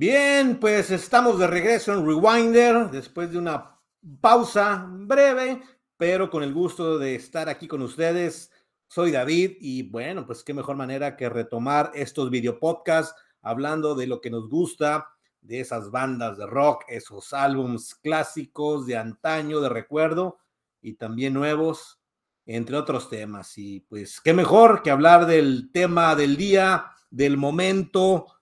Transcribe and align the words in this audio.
Bien, 0.00 0.58
pues 0.58 0.90
estamos 0.90 1.38
de 1.38 1.46
regreso 1.46 1.92
en 1.92 2.06
Rewinder 2.06 2.90
después 2.90 3.30
de 3.30 3.36
una 3.36 3.78
pausa 4.22 4.86
breve, 4.88 5.60
pero 5.98 6.30
con 6.30 6.42
el 6.42 6.54
gusto 6.54 6.98
de 6.98 7.16
estar 7.16 7.50
aquí 7.50 7.68
con 7.68 7.82
ustedes. 7.82 8.50
Soy 8.86 9.10
David 9.10 9.58
y 9.60 9.82
bueno, 9.90 10.24
pues 10.24 10.42
qué 10.42 10.54
mejor 10.54 10.76
manera 10.76 11.18
que 11.18 11.28
retomar 11.28 11.90
estos 11.92 12.30
video 12.30 12.58
podcasts 12.58 13.14
hablando 13.42 13.94
de 13.94 14.06
lo 14.06 14.22
que 14.22 14.30
nos 14.30 14.48
gusta, 14.48 15.06
de 15.42 15.60
esas 15.60 15.90
bandas 15.90 16.38
de 16.38 16.46
rock, 16.46 16.84
esos 16.88 17.34
álbums 17.34 17.94
clásicos 17.94 18.86
de 18.86 18.96
antaño, 18.96 19.60
de 19.60 19.68
recuerdo 19.68 20.38
y 20.80 20.94
también 20.94 21.34
nuevos, 21.34 22.00
entre 22.46 22.78
otros 22.78 23.10
temas. 23.10 23.58
Y 23.58 23.80
pues 23.80 24.22
qué 24.22 24.32
mejor 24.32 24.82
que 24.82 24.90
hablar 24.90 25.26
del 25.26 25.70
tema 25.70 26.16
del 26.16 26.38
día, 26.38 26.86
del 27.10 27.36
momento. 27.36 28.39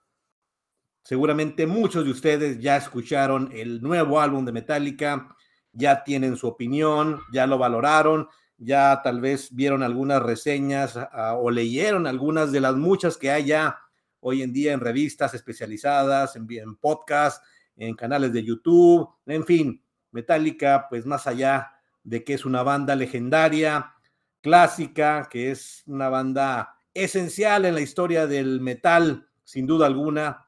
Seguramente 1.09 1.67
muchos 1.67 2.05
de 2.05 2.11
ustedes 2.11 2.61
ya 2.61 2.77
escucharon 2.77 3.49
el 3.55 3.81
nuevo 3.81 4.21
álbum 4.21 4.45
de 4.45 4.53
Metallica, 4.53 5.35
ya 5.73 6.05
tienen 6.05 6.37
su 6.37 6.47
opinión, 6.47 7.23
ya 7.33 7.47
lo 7.47 7.57
valoraron, 7.57 8.29
ya 8.59 9.01
tal 9.03 9.23
vez 9.23 9.49
vieron 9.55 9.83
algunas 9.83 10.23
reseñas 10.23 10.97
uh, 10.97 11.39
o 11.39 11.51
leyeron 11.51 12.07
algunas 12.07 12.53
de 12.53 12.61
las 12.61 12.77
muchas 12.77 13.17
que 13.17 13.31
hay 13.31 13.47
ya 13.47 13.79
hoy 14.21 14.43
en 14.43 14.53
día 14.53 14.75
en 14.75 14.81
revistas 14.81 15.33
especializadas, 15.33 16.37
en, 16.37 16.47
en 16.51 16.77
podcasts, 16.77 17.41
en 17.77 17.95
canales 17.95 18.35
de 18.35 18.45
YouTube, 18.45 19.09
en 19.25 19.47
fin, 19.47 19.83
Metallica, 20.11 20.89
pues 20.91 21.07
más 21.07 21.27
allá 21.27 21.73
de 22.05 22.23
que 22.23 22.35
es 22.35 22.45
una 22.45 22.63
banda 22.63 22.95
legendaria, 22.95 23.95
clásica, 24.43 25.27
que 25.31 25.53
es 25.53 25.85
una 25.87 26.11
banda 26.11 26.77
esencial 26.93 27.65
en 27.65 27.77
la 27.77 27.81
historia 27.81 28.27
del 28.27 28.61
metal, 28.61 29.27
sin 29.43 29.67
duda 29.67 29.87
alguna, 29.87 30.48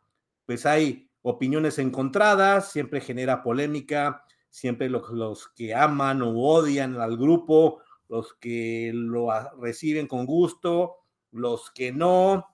pues 0.51 0.67
hay 0.67 1.09
opiniones 1.23 1.79
encontradas, 1.79 2.73
siempre 2.73 3.01
genera 3.01 3.41
polémica, 3.41 4.25
siempre 4.49 4.89
los, 4.91 5.47
que 5.55 5.77
aman 5.77 6.23
o 6.23 6.37
odian 6.37 7.01
al 7.01 7.17
grupo, 7.17 7.81
los 8.09 8.35
que 8.35 8.91
lo 8.93 9.29
reciben 9.61 10.09
con 10.09 10.27
gusto, 10.27 10.97
los 11.31 11.71
que 11.71 11.93
no, 11.93 12.49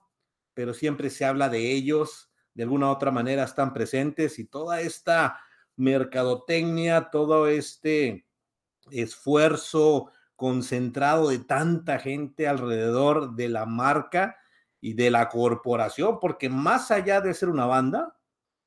pero 0.53 0.75
siempre 0.75 1.09
se 1.09 1.25
habla 1.25 1.49
de 1.49 1.71
ellos, 1.71 2.29
de 2.53 2.61
alguna 2.61 2.89
u 2.89 2.91
otra 2.91 3.09
manera 3.09 3.45
están 3.45 3.73
presentes 3.73 4.37
y 4.37 4.45
toda 4.45 4.79
esta 4.81 5.39
mercadotecnia, 5.75 7.09
todo 7.09 7.47
este 7.47 8.27
esfuerzo 8.91 10.11
concentrado 10.35 11.29
de 11.29 11.39
tanta 11.39 11.97
gente 11.97 12.47
alrededor 12.47 13.33
de 13.33 13.49
la 13.49 13.65
marca 13.65 14.37
y 14.81 14.93
de 14.93 15.09
la 15.09 15.29
corporación, 15.29 16.19
porque 16.19 16.49
más 16.49 16.91
allá 16.91 17.21
de 17.21 17.33
ser 17.33 17.49
una 17.49 17.65
banda, 17.65 18.15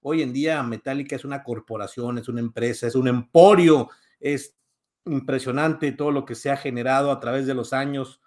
hoy 0.01 0.23
en 0.23 0.33
día 0.33 0.63
Metallica 0.63 1.17
es 1.17 1.25
una 1.25 1.43
corporación, 1.43 2.19
es 2.19 2.29
una 2.29 2.41
empresa, 2.41 2.87
es 2.87 2.95
un 2.95 3.09
emporio, 3.09 3.89
es 4.19 4.57
impresionante 5.05 5.93
todo 5.93 6.11
lo 6.11 6.25
que 6.25 6.35
se 6.35 6.51
ha 6.51 6.57
generado 6.57 7.11
a 7.11 7.21
través 7.21 7.47
de 7.47 7.55
los 7.55 7.73
años, 7.73 8.21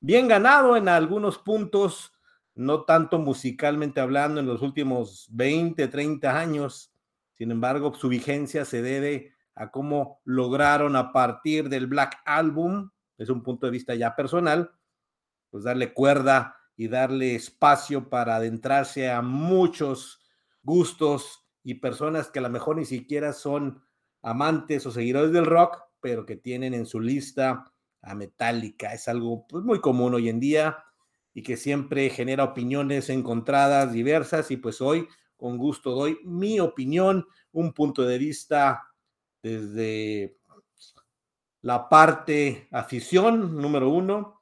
bien 0.00 0.28
ganado 0.28 0.76
en 0.76 0.88
algunos 0.88 1.38
puntos, 1.38 2.12
no 2.54 2.84
tanto 2.84 3.18
musicalmente 3.18 4.00
hablando 4.00 4.40
en 4.40 4.46
los 4.46 4.62
últimos 4.62 5.28
20, 5.30 5.88
30 5.88 6.38
años, 6.38 6.92
sin 7.36 7.50
embargo, 7.50 7.94
su 7.94 8.08
vigencia 8.08 8.64
se 8.64 8.82
debe 8.82 9.34
a 9.54 9.70
cómo 9.70 10.20
lograron 10.24 10.96
a 10.96 11.12
partir 11.12 11.68
del 11.68 11.86
Black 11.86 12.20
Album, 12.24 12.90
es 13.16 13.30
un 13.30 13.42
punto 13.42 13.66
de 13.66 13.72
vista 13.72 13.94
ya 13.94 14.14
personal, 14.16 14.72
pues 15.50 15.64
darle 15.64 15.92
cuerda 15.92 16.59
y 16.80 16.88
darle 16.88 17.34
espacio 17.34 18.08
para 18.08 18.36
adentrarse 18.36 19.10
a 19.10 19.20
muchos 19.20 20.18
gustos 20.62 21.46
y 21.62 21.74
personas 21.74 22.30
que 22.30 22.38
a 22.38 22.42
lo 22.42 22.48
mejor 22.48 22.78
ni 22.78 22.86
siquiera 22.86 23.34
son 23.34 23.82
amantes 24.22 24.86
o 24.86 24.90
seguidores 24.90 25.30
del 25.30 25.44
rock, 25.44 25.76
pero 26.00 26.24
que 26.24 26.36
tienen 26.36 26.72
en 26.72 26.86
su 26.86 26.98
lista 26.98 27.70
a 28.00 28.14
Metallica. 28.14 28.94
Es 28.94 29.08
algo 29.08 29.46
pues, 29.46 29.62
muy 29.62 29.82
común 29.82 30.14
hoy 30.14 30.30
en 30.30 30.40
día 30.40 30.82
y 31.34 31.42
que 31.42 31.58
siempre 31.58 32.08
genera 32.08 32.44
opiniones 32.44 33.10
encontradas, 33.10 33.92
diversas, 33.92 34.50
y 34.50 34.56
pues 34.56 34.80
hoy 34.80 35.06
con 35.36 35.58
gusto 35.58 35.90
doy 35.90 36.18
mi 36.24 36.60
opinión, 36.60 37.26
un 37.52 37.74
punto 37.74 38.06
de 38.06 38.16
vista 38.16 38.84
desde 39.42 40.38
la 41.60 41.90
parte 41.90 42.68
afición, 42.72 43.58
número 43.58 43.90
uno, 43.90 44.39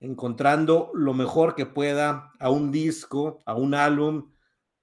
encontrando 0.00 0.90
lo 0.94 1.14
mejor 1.14 1.54
que 1.54 1.66
pueda 1.66 2.32
a 2.38 2.50
un 2.50 2.70
disco, 2.70 3.40
a 3.44 3.54
un 3.54 3.74
álbum 3.74 4.30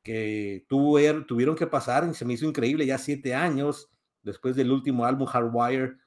que 0.04 0.66
tuvieron 0.68 1.56
que 1.56 1.68
pasar, 1.68 2.08
y 2.10 2.14
se 2.14 2.26
me 2.26 2.34
hizo 2.34 2.46
increíble, 2.46 2.86
ya 2.86 2.98
siete 2.98 3.34
años 3.34 3.90
después 4.22 4.56
del 4.56 4.72
último 4.72 5.06
álbum 5.06 5.26
Hardwire, 5.28 5.98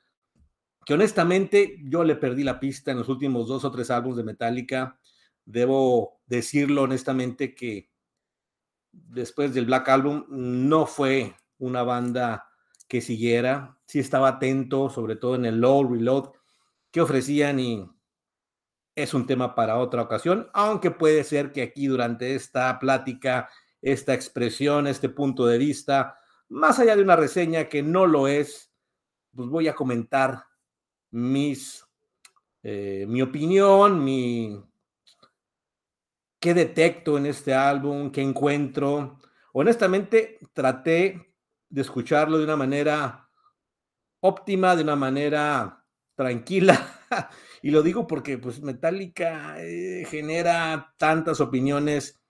que 0.84 0.94
honestamente 0.94 1.78
yo 1.84 2.04
le 2.04 2.16
perdí 2.16 2.44
la 2.44 2.60
pista 2.60 2.92
en 2.92 2.98
los 2.98 3.08
últimos 3.08 3.48
dos 3.48 3.64
o 3.64 3.70
tres 3.70 3.90
álbumes 3.90 4.16
de 4.16 4.24
Metallica. 4.24 4.98
Debo 5.44 6.20
decirlo 6.26 6.82
honestamente 6.82 7.54
que 7.54 7.90
después 8.92 9.52
del 9.52 9.66
Black 9.66 9.88
Album 9.88 10.24
no 10.28 10.86
fue 10.86 11.34
una 11.58 11.82
banda 11.82 12.48
que 12.88 13.00
siguiera, 13.00 13.78
sí 13.86 13.98
estaba 13.98 14.28
atento, 14.28 14.88
sobre 14.90 15.16
todo 15.16 15.34
en 15.34 15.44
el 15.44 15.60
low 15.60 15.92
reload 15.92 16.30
que 16.90 17.02
ofrecían 17.02 17.60
y 17.60 17.86
es 19.02 19.14
un 19.14 19.26
tema 19.26 19.54
para 19.54 19.78
otra 19.78 20.02
ocasión, 20.02 20.50
aunque 20.52 20.90
puede 20.90 21.22
ser 21.22 21.52
que 21.52 21.62
aquí 21.62 21.86
durante 21.86 22.34
esta 22.34 22.78
plática, 22.78 23.48
esta 23.80 24.12
expresión, 24.12 24.88
este 24.88 25.08
punto 25.08 25.46
de 25.46 25.56
vista, 25.56 26.18
más 26.48 26.80
allá 26.80 26.96
de 26.96 27.02
una 27.02 27.14
reseña 27.14 27.68
que 27.68 27.82
no 27.82 28.06
lo 28.06 28.26
es, 28.26 28.72
pues 29.34 29.48
voy 29.48 29.68
a 29.68 29.74
comentar 29.74 30.44
mis, 31.12 31.86
eh, 32.64 33.06
mi 33.08 33.22
opinión, 33.22 34.02
mi, 34.02 34.60
qué 36.40 36.54
detecto 36.54 37.18
en 37.18 37.26
este 37.26 37.54
álbum, 37.54 38.10
qué 38.10 38.22
encuentro. 38.22 39.18
Honestamente, 39.52 40.40
traté 40.52 41.36
de 41.68 41.80
escucharlo 41.80 42.38
de 42.38 42.44
una 42.44 42.56
manera 42.56 43.30
óptima, 44.20 44.74
de 44.74 44.82
una 44.82 44.96
manera 44.96 45.84
tranquila. 46.16 47.00
y 47.62 47.70
lo 47.70 47.82
digo 47.82 48.06
porque 48.06 48.38
pues 48.38 48.62
Metallica 48.62 49.56
eh, 49.58 50.04
genera 50.08 50.94
tantas 50.98 51.40
opiniones, 51.40 52.20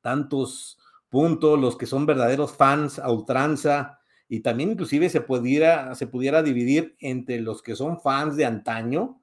tantos 0.00 0.78
puntos, 1.08 1.58
los 1.58 1.76
que 1.76 1.86
son 1.86 2.06
verdaderos 2.06 2.56
fans 2.56 2.98
a 2.98 3.10
ultranza, 3.10 4.00
y 4.28 4.40
también 4.40 4.72
inclusive 4.72 5.08
se 5.10 5.20
pudiera, 5.20 5.94
se 5.94 6.06
pudiera 6.06 6.42
dividir 6.42 6.96
entre 6.98 7.40
los 7.40 7.62
que 7.62 7.76
son 7.76 8.00
fans 8.00 8.36
de 8.36 8.46
antaño, 8.46 9.22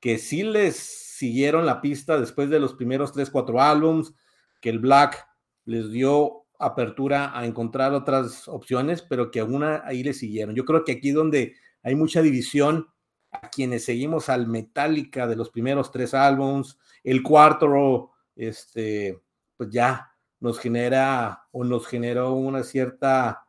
que 0.00 0.18
sí 0.18 0.42
les 0.42 0.76
siguieron 0.76 1.66
la 1.66 1.80
pista 1.80 2.18
después 2.18 2.50
de 2.50 2.60
los 2.60 2.74
primeros 2.74 3.12
tres, 3.12 3.30
cuatro 3.30 3.60
álbums, 3.60 4.14
que 4.60 4.70
el 4.70 4.78
Black 4.78 5.26
les 5.64 5.90
dio 5.90 6.46
apertura 6.58 7.38
a 7.38 7.46
encontrar 7.46 7.92
otras 7.92 8.48
opciones, 8.48 9.02
pero 9.02 9.30
que 9.30 9.40
aún 9.40 9.62
ahí 9.62 10.02
le 10.02 10.12
siguieron. 10.12 10.54
Yo 10.54 10.64
creo 10.64 10.84
que 10.84 10.92
aquí 10.92 11.10
donde 11.10 11.54
hay 11.82 11.94
mucha 11.94 12.22
división, 12.22 12.88
a 13.30 13.48
quienes 13.48 13.84
seguimos 13.84 14.28
al 14.28 14.46
Metallica 14.46 15.26
de 15.26 15.36
los 15.36 15.50
primeros 15.50 15.90
tres 15.90 16.14
álbums, 16.14 16.78
el 17.04 17.22
cuarto, 17.22 18.12
este, 18.36 19.20
pues 19.56 19.70
ya 19.70 20.12
nos 20.40 20.58
genera 20.58 21.46
o 21.52 21.64
nos 21.64 21.86
generó 21.86 22.32
una 22.32 22.62
cierta 22.62 23.44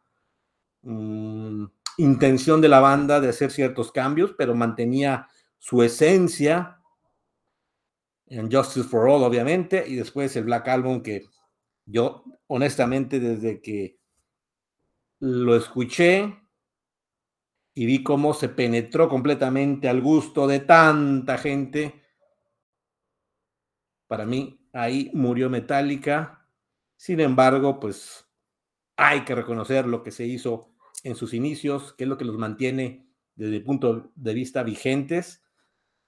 um, 0.81 1.69
intención 1.97 2.61
de 2.61 2.69
la 2.69 2.79
banda 2.79 3.19
de 3.19 3.29
hacer 3.29 3.51
ciertos 3.51 3.91
cambios, 3.91 4.33
pero 4.37 4.55
mantenía 4.55 5.27
su 5.57 5.83
esencia 5.83 6.79
en 8.27 8.51
Justice 8.51 8.87
for 8.87 9.09
All, 9.09 9.23
obviamente, 9.23 9.83
y 9.87 9.95
después 9.95 10.35
el 10.35 10.45
Black 10.45 10.67
Album 10.67 11.01
que 11.01 11.25
yo, 11.85 12.23
honestamente, 12.47 13.19
desde 13.19 13.61
que 13.61 13.97
lo 15.19 15.55
escuché 15.55 16.37
y 17.79 17.85
vi 17.85 18.03
cómo 18.03 18.33
se 18.33 18.49
penetró 18.49 19.07
completamente 19.07 19.87
al 19.87 20.01
gusto 20.01 20.47
de 20.47 20.59
tanta 20.59 21.37
gente, 21.37 22.03
para 24.05 24.25
mí 24.25 24.67
ahí 24.73 25.09
murió 25.13 25.49
Metallica. 25.49 26.45
Sin 26.97 27.21
embargo, 27.21 27.79
pues 27.79 28.27
hay 28.97 29.23
que 29.23 29.33
reconocer 29.33 29.87
lo 29.87 30.03
que 30.03 30.11
se 30.11 30.25
hizo 30.25 30.75
en 31.05 31.15
sus 31.15 31.33
inicios, 31.33 31.93
que 31.93 32.03
es 32.03 32.09
lo 32.09 32.17
que 32.17 32.25
los 32.25 32.37
mantiene 32.37 33.07
desde 33.35 33.55
el 33.55 33.63
punto 33.63 34.11
de 34.13 34.33
vista 34.33 34.61
vigentes, 34.61 35.41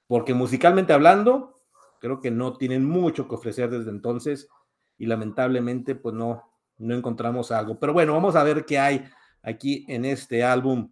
porque 0.08 0.34
musicalmente 0.34 0.92
hablando, 0.92 1.64
creo 2.02 2.20
que 2.20 2.32
no 2.32 2.58
tienen 2.58 2.84
mucho 2.84 3.30
que 3.30 3.36
ofrecer 3.36 3.70
desde 3.70 3.92
entonces 3.92 4.50
y 4.98 5.06
lamentablemente 5.06 5.96
pues 5.96 6.16
no, 6.16 6.52
no 6.80 6.96
encontramos 6.96 7.50
algo. 7.50 7.80
Pero 7.80 7.94
bueno, 7.94 8.12
vamos 8.12 8.36
a 8.36 8.44
ver 8.44 8.66
qué 8.66 8.78
hay 8.78 9.06
aquí 9.42 9.86
en 9.88 10.04
este 10.04 10.44
álbum 10.44 10.92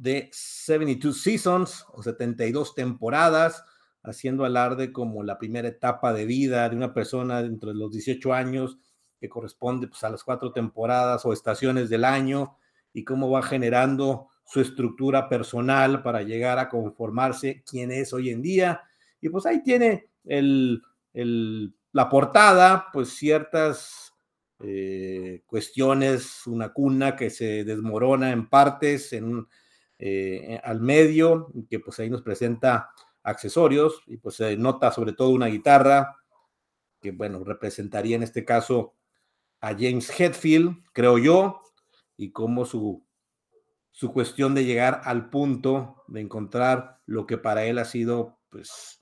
de 0.00 0.30
72 0.32 1.20
Seasons 1.20 1.84
o 1.92 2.02
72 2.02 2.74
temporadas, 2.74 3.64
haciendo 4.02 4.46
alarde 4.46 4.92
como 4.92 5.22
la 5.22 5.36
primera 5.36 5.68
etapa 5.68 6.14
de 6.14 6.24
vida 6.24 6.66
de 6.70 6.76
una 6.76 6.94
persona 6.94 7.42
dentro 7.42 7.68
de 7.68 7.76
los 7.76 7.92
18 7.92 8.32
años 8.32 8.78
que 9.20 9.28
corresponde 9.28 9.88
pues, 9.88 10.02
a 10.02 10.08
las 10.08 10.24
cuatro 10.24 10.52
temporadas 10.52 11.26
o 11.26 11.34
estaciones 11.34 11.90
del 11.90 12.06
año 12.06 12.56
y 12.94 13.04
cómo 13.04 13.30
va 13.30 13.42
generando 13.42 14.28
su 14.46 14.62
estructura 14.62 15.28
personal 15.28 16.02
para 16.02 16.22
llegar 16.22 16.58
a 16.58 16.70
conformarse 16.70 17.62
quién 17.70 17.92
es 17.92 18.14
hoy 18.14 18.30
en 18.30 18.40
día. 18.40 18.80
Y 19.20 19.28
pues 19.28 19.44
ahí 19.44 19.62
tiene 19.62 20.08
el, 20.24 20.82
la 21.92 22.08
portada, 22.08 22.86
pues 22.90 23.10
ciertas 23.10 24.14
eh, 24.60 25.42
cuestiones, 25.46 26.46
una 26.46 26.72
cuna 26.72 27.16
que 27.16 27.28
se 27.28 27.64
desmorona 27.64 28.32
en 28.32 28.48
partes, 28.48 29.12
en, 29.12 29.46
eh, 30.02 30.60
al 30.64 30.80
medio, 30.80 31.52
que 31.68 31.78
pues 31.78 31.98
ahí 32.00 32.08
nos 32.08 32.22
presenta 32.22 32.90
accesorios 33.22 34.02
y 34.06 34.16
pues 34.16 34.36
se 34.36 34.56
nota 34.56 34.90
sobre 34.90 35.12
todo 35.12 35.28
una 35.28 35.46
guitarra 35.46 36.16
que 37.00 37.12
bueno, 37.12 37.42
representaría 37.44 38.16
en 38.16 38.22
este 38.22 38.44
caso 38.44 38.94
a 39.60 39.72
James 39.72 40.08
Hetfield, 40.18 40.84
creo 40.92 41.18
yo, 41.18 41.60
y 42.16 42.32
cómo 42.32 42.64
su, 42.64 43.04
su 43.90 44.12
cuestión 44.12 44.54
de 44.54 44.64
llegar 44.64 45.02
al 45.04 45.28
punto 45.28 46.04
de 46.08 46.20
encontrar 46.20 47.00
lo 47.06 47.26
que 47.26 47.38
para 47.38 47.64
él 47.64 47.78
ha 47.78 47.84
sido 47.84 48.38
pues 48.48 49.00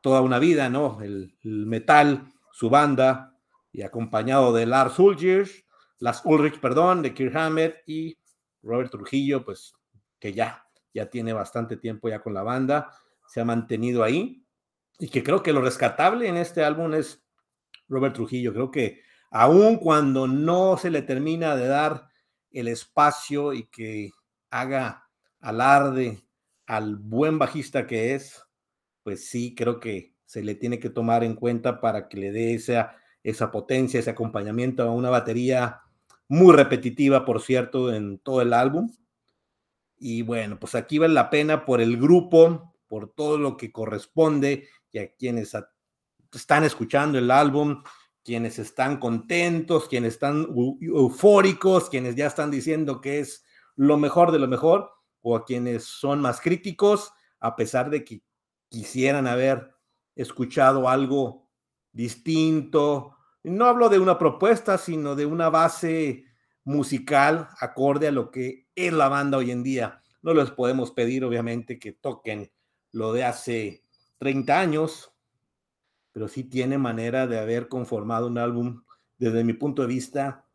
toda 0.00 0.20
una 0.20 0.38
vida, 0.38 0.68
¿no? 0.68 1.00
El, 1.02 1.36
metal, 1.42 2.32
su 2.52 2.70
banda, 2.70 3.36
y 3.72 3.82
acompañado 3.82 4.52
de 4.52 4.66
Lars 4.66 4.98
Ulrich, 4.98 5.64
Las 5.98 6.22
Ulrich, 6.24 6.58
perdón, 6.58 7.02
de 7.02 7.14
Kirk 7.14 7.36
Hammett 7.36 7.82
y 7.86 8.18
Robert 8.62 8.90
Trujillo, 8.90 9.44
pues 9.44 9.74
que 10.20 10.32
ya, 10.32 10.66
ya 10.94 11.10
tiene 11.10 11.32
bastante 11.32 11.76
tiempo 11.76 12.08
ya 12.08 12.20
con 12.20 12.34
la 12.34 12.42
banda, 12.42 12.92
se 13.26 13.40
ha 13.40 13.44
mantenido 13.44 14.04
ahí, 14.04 14.44
y 14.98 15.08
que 15.08 15.24
creo 15.24 15.42
que 15.42 15.52
lo 15.52 15.62
rescatable 15.62 16.28
en 16.28 16.36
este 16.36 16.62
álbum 16.62 16.94
es 16.94 17.24
Robert 17.88 18.14
Trujillo, 18.14 18.52
creo 18.52 18.70
que 18.70 19.00
aun 19.30 19.78
cuando 19.78 20.28
no 20.28 20.76
se 20.76 20.90
le 20.90 21.02
termina 21.02 21.56
de 21.56 21.66
dar 21.66 22.08
el 22.50 22.68
espacio 22.68 23.52
y 23.52 23.68
que 23.68 24.10
haga 24.50 25.08
alarde 25.40 26.22
al 26.66 26.96
buen 26.96 27.38
bajista 27.38 27.86
que 27.86 28.14
es, 28.14 28.42
pues 29.02 29.28
sí, 29.28 29.54
creo 29.54 29.80
que 29.80 30.14
se 30.24 30.42
le 30.42 30.54
tiene 30.54 30.78
que 30.78 30.90
tomar 30.90 31.24
en 31.24 31.34
cuenta 31.34 31.80
para 31.80 32.08
que 32.08 32.16
le 32.16 32.32
dé 32.32 32.54
esa, 32.54 32.96
esa 33.22 33.50
potencia, 33.50 33.98
ese 33.98 34.10
acompañamiento 34.10 34.82
a 34.82 34.92
una 34.92 35.10
batería 35.10 35.80
muy 36.28 36.54
repetitiva, 36.54 37.24
por 37.24 37.40
cierto, 37.40 37.92
en 37.92 38.18
todo 38.18 38.42
el 38.42 38.52
álbum. 38.52 38.92
Y 40.00 40.22
bueno, 40.22 40.58
pues 40.58 40.74
aquí 40.74 40.98
vale 40.98 41.12
la 41.12 41.28
pena 41.28 41.66
por 41.66 41.80
el 41.82 41.98
grupo, 41.98 42.74
por 42.88 43.12
todo 43.12 43.36
lo 43.36 43.56
que 43.58 43.70
corresponde 43.70 44.66
y 44.90 44.98
a 44.98 45.14
quienes 45.14 45.54
están 46.32 46.64
escuchando 46.64 47.18
el 47.18 47.30
álbum, 47.30 47.84
quienes 48.24 48.58
están 48.58 48.98
contentos, 48.98 49.88
quienes 49.88 50.14
están 50.14 50.48
eufóricos, 50.80 51.90
quienes 51.90 52.16
ya 52.16 52.26
están 52.26 52.50
diciendo 52.50 53.02
que 53.02 53.20
es 53.20 53.44
lo 53.76 53.98
mejor 53.98 54.32
de 54.32 54.38
lo 54.38 54.48
mejor, 54.48 54.90
o 55.20 55.36
a 55.36 55.44
quienes 55.44 55.84
son 55.84 56.20
más 56.22 56.40
críticos, 56.40 57.12
a 57.38 57.54
pesar 57.54 57.90
de 57.90 58.02
que 58.02 58.22
quisieran 58.70 59.26
haber 59.26 59.70
escuchado 60.16 60.88
algo 60.88 61.50
distinto. 61.92 63.16
No 63.42 63.66
hablo 63.66 63.90
de 63.90 63.98
una 63.98 64.18
propuesta, 64.18 64.78
sino 64.78 65.14
de 65.14 65.26
una 65.26 65.50
base 65.50 66.24
musical 66.64 67.48
acorde 67.58 68.08
a 68.08 68.12
lo 68.12 68.30
que 68.30 68.66
es 68.74 68.92
la 68.92 69.08
banda 69.08 69.38
hoy 69.38 69.50
en 69.50 69.62
día. 69.62 70.02
No 70.22 70.34
les 70.34 70.50
podemos 70.50 70.92
pedir, 70.92 71.24
obviamente, 71.24 71.78
que 71.78 71.92
toquen 71.92 72.50
lo 72.92 73.12
de 73.12 73.24
hace 73.24 73.84
30 74.18 74.60
años, 74.60 75.12
pero 76.12 76.28
sí 76.28 76.44
tiene 76.44 76.78
manera 76.78 77.26
de 77.26 77.38
haber 77.38 77.68
conformado 77.68 78.26
un 78.26 78.38
álbum, 78.38 78.82
desde 79.18 79.44
mi 79.44 79.52
punto 79.52 79.82
de 79.82 79.88
vista, 79.88 80.46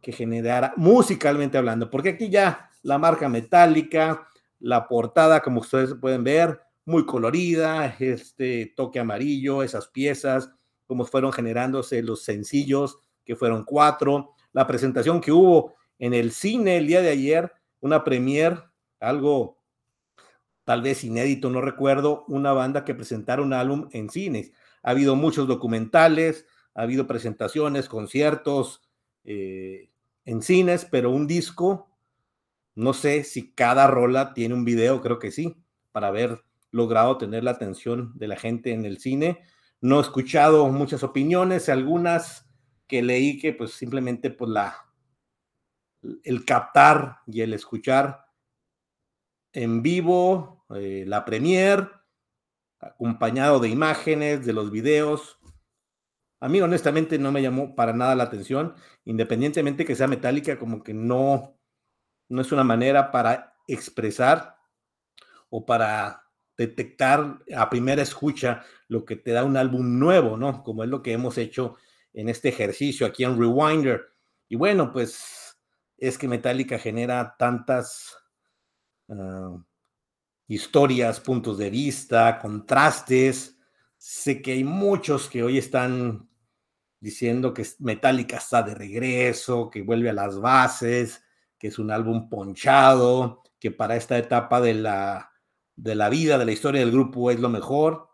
que 0.00 0.12
generara 0.12 0.72
musicalmente 0.76 1.58
hablando, 1.58 1.90
porque 1.90 2.10
aquí 2.10 2.28
ya 2.28 2.70
la 2.82 2.98
marca 2.98 3.28
metálica, 3.28 4.28
la 4.58 4.86
portada, 4.88 5.42
como 5.42 5.60
ustedes 5.60 5.94
pueden 6.00 6.24
ver, 6.24 6.60
muy 6.84 7.04
colorida, 7.04 7.96
este 7.98 8.72
toque 8.76 9.00
amarillo, 9.00 9.62
esas 9.62 9.88
piezas, 9.88 10.50
como 10.86 11.04
fueron 11.04 11.32
generándose 11.32 12.02
los 12.02 12.22
sencillos, 12.22 12.98
que 13.24 13.34
fueron 13.34 13.64
cuatro, 13.64 14.35
la 14.56 14.66
presentación 14.66 15.20
que 15.20 15.32
hubo 15.32 15.74
en 15.98 16.14
el 16.14 16.32
cine 16.32 16.78
el 16.78 16.86
día 16.86 17.02
de 17.02 17.10
ayer, 17.10 17.52
una 17.80 18.04
premier, 18.04 18.64
algo 18.98 19.60
tal 20.64 20.80
vez 20.80 21.04
inédito, 21.04 21.50
no 21.50 21.60
recuerdo, 21.60 22.24
una 22.26 22.54
banda 22.54 22.82
que 22.82 22.94
presentara 22.94 23.42
un 23.42 23.52
álbum 23.52 23.90
en 23.92 24.08
cines. 24.08 24.52
Ha 24.82 24.92
habido 24.92 25.14
muchos 25.14 25.46
documentales, 25.46 26.46
ha 26.74 26.80
habido 26.84 27.06
presentaciones, 27.06 27.90
conciertos 27.90 28.80
eh, 29.24 29.90
en 30.24 30.40
cines, 30.40 30.86
pero 30.90 31.10
un 31.10 31.26
disco, 31.26 31.90
no 32.74 32.94
sé 32.94 33.24
si 33.24 33.52
cada 33.52 33.86
rola 33.86 34.32
tiene 34.32 34.54
un 34.54 34.64
video, 34.64 35.02
creo 35.02 35.18
que 35.18 35.32
sí, 35.32 35.54
para 35.92 36.06
haber 36.06 36.40
logrado 36.70 37.18
tener 37.18 37.44
la 37.44 37.50
atención 37.50 38.12
de 38.14 38.28
la 38.28 38.36
gente 38.36 38.72
en 38.72 38.86
el 38.86 39.00
cine. 39.00 39.42
No 39.82 39.98
he 39.98 40.02
escuchado 40.02 40.66
muchas 40.70 41.02
opiniones, 41.02 41.68
algunas 41.68 42.45
que 42.86 43.02
leí 43.02 43.38
que 43.38 43.52
pues 43.52 43.72
simplemente 43.72 44.30
pues 44.30 44.50
la 44.50 44.82
el 46.24 46.44
captar 46.44 47.18
y 47.26 47.40
el 47.40 47.52
escuchar 47.52 48.26
en 49.52 49.82
vivo 49.82 50.64
eh, 50.74 51.04
la 51.06 51.24
premier 51.24 51.90
acompañado 52.78 53.58
de 53.58 53.68
imágenes, 53.68 54.44
de 54.44 54.52
los 54.52 54.70
videos. 54.70 55.38
A 56.40 56.48
mí 56.48 56.60
honestamente 56.60 57.18
no 57.18 57.32
me 57.32 57.42
llamó 57.42 57.74
para 57.74 57.92
nada 57.92 58.14
la 58.14 58.24
atención, 58.24 58.74
independientemente 59.04 59.84
que 59.84 59.96
sea 59.96 60.06
metálica, 60.06 60.58
como 60.58 60.82
que 60.82 60.94
no, 60.94 61.58
no 62.28 62.40
es 62.42 62.52
una 62.52 62.64
manera 62.64 63.10
para 63.10 63.54
expresar 63.66 64.56
o 65.48 65.64
para 65.64 66.22
detectar 66.56 67.38
a 67.54 67.70
primera 67.70 68.02
escucha 68.02 68.62
lo 68.88 69.04
que 69.04 69.16
te 69.16 69.32
da 69.32 69.44
un 69.44 69.56
álbum 69.56 69.98
nuevo, 69.98 70.36
¿no? 70.36 70.62
Como 70.62 70.84
es 70.84 70.90
lo 70.90 71.02
que 71.02 71.12
hemos 71.12 71.38
hecho 71.38 71.76
en 72.16 72.30
este 72.30 72.48
ejercicio 72.48 73.06
aquí 73.06 73.24
en 73.24 73.38
Rewinder. 73.38 74.06
Y 74.48 74.56
bueno, 74.56 74.90
pues 74.90 75.56
es 75.98 76.18
que 76.18 76.26
Metallica 76.26 76.78
genera 76.78 77.36
tantas 77.38 78.16
ah, 79.10 79.56
historias, 80.48 81.20
puntos 81.20 81.58
de 81.58 81.70
vista, 81.70 82.38
contrastes. 82.38 83.58
Sé 83.98 84.40
que 84.40 84.52
hay 84.52 84.64
muchos 84.64 85.28
que 85.28 85.42
hoy 85.42 85.58
están 85.58 86.28
diciendo 86.98 87.52
que 87.52 87.66
Metallica 87.80 88.38
está 88.38 88.62
de 88.62 88.74
regreso, 88.74 89.68
que 89.68 89.82
vuelve 89.82 90.08
a 90.08 90.14
las 90.14 90.40
bases, 90.40 91.22
que 91.58 91.68
es 91.68 91.78
un 91.78 91.90
álbum 91.90 92.30
ponchado, 92.30 93.42
que 93.60 93.70
para 93.70 93.94
esta 93.94 94.16
etapa 94.16 94.62
de 94.62 94.72
la, 94.72 95.32
de 95.74 95.94
la 95.94 96.08
vida, 96.08 96.38
de 96.38 96.46
la 96.46 96.52
historia 96.52 96.80
del 96.80 96.92
grupo 96.92 97.30
es 97.30 97.38
lo 97.38 97.50
mejor, 97.50 98.08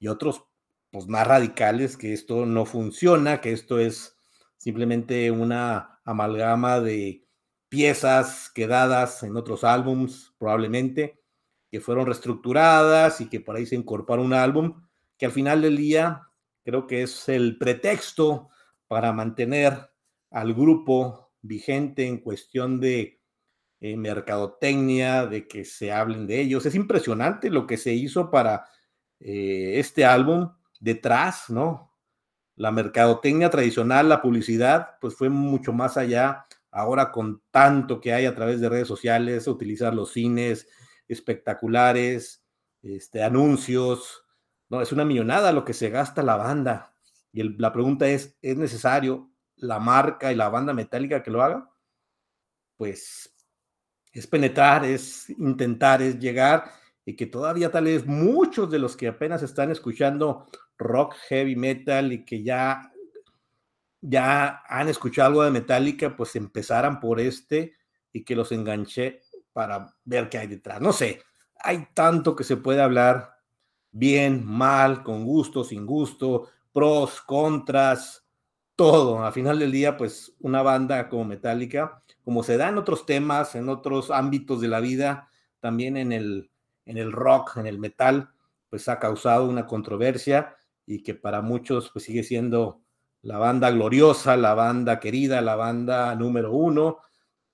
y 0.00 0.08
otros 0.08 0.49
pues 0.90 1.06
más 1.06 1.26
radicales 1.26 1.96
que 1.96 2.12
esto 2.12 2.46
no 2.46 2.66
funciona, 2.66 3.40
que 3.40 3.52
esto 3.52 3.78
es 3.78 4.16
simplemente 4.56 5.30
una 5.30 6.00
amalgama 6.04 6.80
de 6.80 7.26
piezas 7.68 8.50
quedadas 8.54 9.22
en 9.22 9.36
otros 9.36 9.64
álbums 9.64 10.34
probablemente 10.38 11.20
que 11.70 11.80
fueron 11.80 12.06
reestructuradas 12.06 13.20
y 13.20 13.28
que 13.28 13.40
por 13.40 13.56
ahí 13.56 13.64
se 13.64 13.76
incorpora 13.76 14.20
un 14.20 14.32
álbum 14.32 14.82
que 15.16 15.26
al 15.26 15.32
final 15.32 15.62
del 15.62 15.76
día 15.76 16.28
creo 16.64 16.86
que 16.86 17.02
es 17.02 17.28
el 17.28 17.58
pretexto 17.58 18.48
para 18.88 19.12
mantener 19.12 19.90
al 20.30 20.52
grupo 20.52 21.32
vigente 21.42 22.06
en 22.06 22.18
cuestión 22.18 22.80
de 22.80 23.20
eh, 23.80 23.96
mercadotecnia, 23.96 25.26
de 25.26 25.46
que 25.46 25.64
se 25.64 25.92
hablen 25.92 26.26
de 26.26 26.40
ellos. 26.40 26.66
Es 26.66 26.74
impresionante 26.74 27.50
lo 27.50 27.66
que 27.66 27.76
se 27.76 27.92
hizo 27.92 28.30
para 28.30 28.66
eh, 29.20 29.74
este 29.76 30.04
álbum 30.04 30.50
detrás, 30.80 31.50
¿no? 31.50 31.94
La 32.56 32.72
mercadotecnia 32.72 33.50
tradicional, 33.50 34.08
la 34.08 34.20
publicidad, 34.20 34.98
pues 35.00 35.14
fue 35.14 35.28
mucho 35.28 35.72
más 35.72 35.96
allá. 35.96 36.46
Ahora 36.70 37.12
con 37.12 37.42
tanto 37.50 38.00
que 38.00 38.12
hay 38.12 38.26
a 38.26 38.34
través 38.34 38.60
de 38.60 38.68
redes 38.68 38.88
sociales, 38.88 39.46
utilizar 39.46 39.94
los 39.94 40.12
cines, 40.12 40.68
espectaculares, 41.08 42.44
este, 42.82 43.22
anuncios. 43.22 44.24
No, 44.68 44.80
es 44.80 44.92
una 44.92 45.04
millonada 45.04 45.52
lo 45.52 45.64
que 45.64 45.74
se 45.74 45.90
gasta 45.90 46.22
la 46.22 46.36
banda. 46.36 46.94
Y 47.32 47.42
la 47.58 47.72
pregunta 47.72 48.08
es, 48.08 48.36
¿es 48.42 48.56
necesario 48.56 49.30
la 49.56 49.78
marca 49.78 50.32
y 50.32 50.36
la 50.36 50.48
banda 50.48 50.72
metálica 50.72 51.22
que 51.22 51.30
lo 51.30 51.42
haga? 51.42 51.70
Pues 52.76 53.34
es 54.12 54.26
penetrar, 54.26 54.84
es 54.84 55.30
intentar, 55.30 56.02
es 56.02 56.18
llegar 56.18 56.79
y 57.04 57.16
que 57.16 57.26
todavía 57.26 57.70
tal 57.70 57.84
vez 57.84 58.06
muchos 58.06 58.70
de 58.70 58.78
los 58.78 58.96
que 58.96 59.08
apenas 59.08 59.42
están 59.42 59.70
escuchando 59.70 60.46
rock, 60.78 61.14
heavy 61.28 61.56
metal 61.56 62.12
y 62.12 62.24
que 62.24 62.42
ya, 62.42 62.92
ya 64.00 64.62
han 64.68 64.88
escuchado 64.88 65.28
algo 65.28 65.42
de 65.42 65.50
Metallica, 65.50 66.16
pues 66.16 66.36
empezaran 66.36 67.00
por 67.00 67.20
este 67.20 67.74
y 68.12 68.24
que 68.24 68.36
los 68.36 68.52
enganché 68.52 69.22
para 69.52 69.94
ver 70.04 70.28
qué 70.28 70.38
hay 70.38 70.46
detrás. 70.46 70.80
No 70.80 70.92
sé, 70.92 71.22
hay 71.56 71.88
tanto 71.94 72.34
que 72.36 72.44
se 72.44 72.56
puede 72.56 72.80
hablar 72.80 73.34
bien, 73.92 74.44
mal, 74.46 75.02
con 75.02 75.24
gusto, 75.24 75.64
sin 75.64 75.86
gusto, 75.86 76.48
pros, 76.72 77.20
contras, 77.22 78.24
todo. 78.76 79.22
A 79.24 79.32
final 79.32 79.58
del 79.58 79.72
día, 79.72 79.96
pues 79.96 80.34
una 80.40 80.62
banda 80.62 81.08
como 81.08 81.24
Metallica, 81.24 82.02
como 82.24 82.42
se 82.42 82.56
da 82.56 82.68
en 82.68 82.78
otros 82.78 83.04
temas, 83.04 83.54
en 83.54 83.68
otros 83.68 84.10
ámbitos 84.10 84.60
de 84.60 84.68
la 84.68 84.80
vida, 84.80 85.30
también 85.60 85.96
en 85.96 86.12
el, 86.12 86.49
en 86.84 86.96
el 86.98 87.12
rock, 87.12 87.56
en 87.56 87.66
el 87.66 87.78
metal, 87.78 88.30
pues 88.68 88.88
ha 88.88 88.98
causado 88.98 89.48
una 89.48 89.66
controversia 89.66 90.56
y 90.86 91.02
que 91.02 91.14
para 91.14 91.42
muchos 91.42 91.90
pues 91.92 92.04
sigue 92.04 92.22
siendo 92.22 92.82
la 93.22 93.38
banda 93.38 93.70
gloriosa, 93.70 94.36
la 94.36 94.54
banda 94.54 94.98
querida, 94.98 95.40
la 95.40 95.56
banda 95.56 96.14
número 96.14 96.52
uno, 96.52 96.98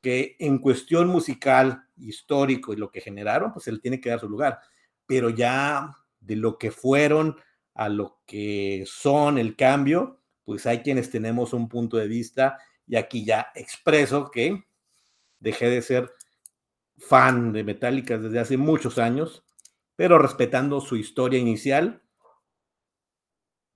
que 0.00 0.36
en 0.38 0.58
cuestión 0.58 1.08
musical, 1.08 1.84
histórico 1.96 2.72
y 2.72 2.76
lo 2.76 2.90
que 2.90 3.00
generaron, 3.00 3.52
pues 3.52 3.66
él 3.68 3.80
tiene 3.80 4.00
que 4.00 4.10
dar 4.10 4.20
su 4.20 4.28
lugar. 4.28 4.60
Pero 5.06 5.30
ya 5.30 5.96
de 6.20 6.36
lo 6.36 6.58
que 6.58 6.70
fueron 6.70 7.36
a 7.74 7.88
lo 7.88 8.20
que 8.26 8.84
son 8.86 9.38
el 9.38 9.56
cambio, 9.56 10.20
pues 10.44 10.66
hay 10.66 10.80
quienes 10.80 11.10
tenemos 11.10 11.52
un 11.52 11.68
punto 11.68 11.96
de 11.96 12.06
vista 12.06 12.58
y 12.86 12.96
aquí 12.96 13.24
ya 13.24 13.48
expreso 13.54 14.30
que 14.30 14.64
dejé 15.40 15.68
de 15.68 15.82
ser 15.82 16.12
fan 16.98 17.52
de 17.52 17.64
Metallica 17.64 18.18
desde 18.18 18.38
hace 18.38 18.56
muchos 18.56 18.98
años, 18.98 19.44
pero 19.96 20.18
respetando 20.18 20.80
su 20.80 20.96
historia 20.96 21.38
inicial, 21.38 22.02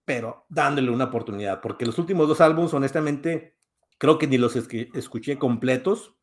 pero 0.05 0.47
dándole 0.49 0.91
una 0.91 1.05
oportunidad, 1.05 1.61
porque 1.61 1.87
los 1.87 1.99
últimos 1.99 2.27
dos 2.27 2.41
álbumes, 2.41 2.75
honestamente, 2.75 3.57
creo 3.99 4.19
que 4.19 4.27
ni 4.27 4.39
los 4.39 4.57
escuché 4.57 5.39
completos. 5.39 6.17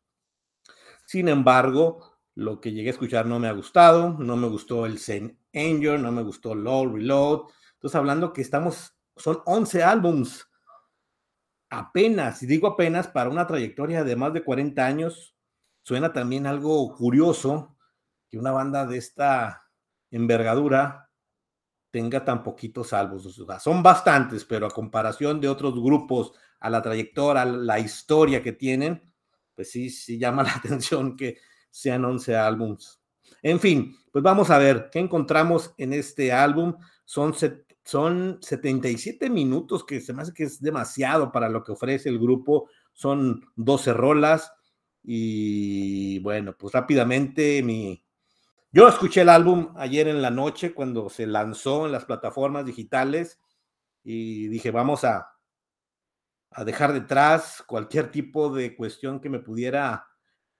Sin 1.06 1.28
embargo, 1.28 2.18
lo 2.34 2.60
que 2.60 2.72
llegué 2.72 2.88
a 2.88 2.92
escuchar 2.92 3.26
no 3.26 3.38
me 3.38 3.48
ha 3.48 3.52
gustado, 3.52 4.16
no 4.18 4.36
me 4.36 4.48
gustó 4.48 4.84
el 4.84 4.98
Zen 4.98 5.38
Angel, 5.54 6.02
no 6.02 6.12
me 6.12 6.22
gustó 6.22 6.54
Low 6.54 6.94
Reload. 6.94 7.48
Entonces, 7.74 7.96
hablando 7.96 8.32
que 8.32 8.42
estamos, 8.42 8.94
son 9.16 9.40
11 9.46 9.82
álbums 9.82 10.48
apenas, 11.70 12.42
y 12.42 12.46
digo 12.46 12.66
apenas, 12.66 13.08
para 13.08 13.30
una 13.30 13.46
trayectoria 13.46 14.04
de 14.04 14.16
más 14.16 14.32
de 14.32 14.44
40 14.44 14.84
años, 14.84 15.34
suena 15.88 16.12
también 16.12 16.46
algo 16.46 16.94
curioso 16.94 17.74
que 18.28 18.36
una 18.36 18.50
banda 18.50 18.84
de 18.84 18.98
esta 18.98 19.70
envergadura 20.10 21.10
tenga 21.90 22.26
tan 22.26 22.42
poquitos 22.42 22.92
álbumes. 22.92 23.34
son 23.62 23.82
bastantes, 23.82 24.44
pero 24.44 24.66
a 24.66 24.70
comparación 24.70 25.40
de 25.40 25.48
otros 25.48 25.82
grupos, 25.82 26.32
a 26.60 26.68
la 26.68 26.82
trayectoria, 26.82 27.40
a 27.40 27.46
la 27.46 27.80
historia 27.80 28.42
que 28.42 28.52
tienen, 28.52 29.10
pues 29.54 29.70
sí, 29.70 29.88
sí 29.88 30.18
llama 30.18 30.42
la 30.42 30.56
atención 30.56 31.16
que 31.16 31.38
sean 31.70 32.04
11 32.04 32.36
álbums. 32.36 33.00
En 33.40 33.58
fin, 33.58 33.96
pues 34.12 34.22
vamos 34.22 34.50
a 34.50 34.58
ver 34.58 34.90
qué 34.92 34.98
encontramos 34.98 35.72
en 35.78 35.94
este 35.94 36.34
álbum. 36.34 36.76
Son, 37.06 37.32
son 37.82 38.38
77 38.42 39.30
minutos, 39.30 39.84
que 39.84 40.02
se 40.02 40.12
me 40.12 40.20
hace 40.20 40.34
que 40.34 40.44
es 40.44 40.60
demasiado 40.60 41.32
para 41.32 41.48
lo 41.48 41.64
que 41.64 41.72
ofrece 41.72 42.10
el 42.10 42.18
grupo. 42.18 42.68
Son 42.92 43.40
12 43.56 43.94
rolas. 43.94 44.52
Y 45.10 46.18
bueno, 46.18 46.54
pues 46.54 46.74
rápidamente 46.74 47.62
mi... 47.62 48.04
Yo 48.70 48.86
escuché 48.86 49.22
el 49.22 49.30
álbum 49.30 49.72
ayer 49.78 50.06
en 50.06 50.20
la 50.20 50.30
noche 50.30 50.74
cuando 50.74 51.08
se 51.08 51.26
lanzó 51.26 51.86
en 51.86 51.92
las 51.92 52.04
plataformas 52.04 52.66
digitales 52.66 53.40
y 54.04 54.48
dije, 54.48 54.70
vamos 54.70 55.04
a, 55.04 55.32
a 56.50 56.62
dejar 56.62 56.92
detrás 56.92 57.64
cualquier 57.66 58.10
tipo 58.10 58.50
de 58.50 58.76
cuestión 58.76 59.18
que 59.18 59.30
me 59.30 59.38
pudiera 59.38 60.06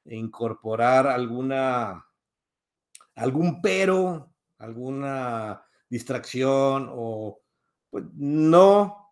incorporar 0.07 1.09
alguna, 1.09 2.07
algún 3.17 3.61
pero, 3.61 4.33
alguna 4.57 5.62
distracción 5.90 6.88
o 6.90 7.43
pues, 7.90 8.02
no, 8.14 9.11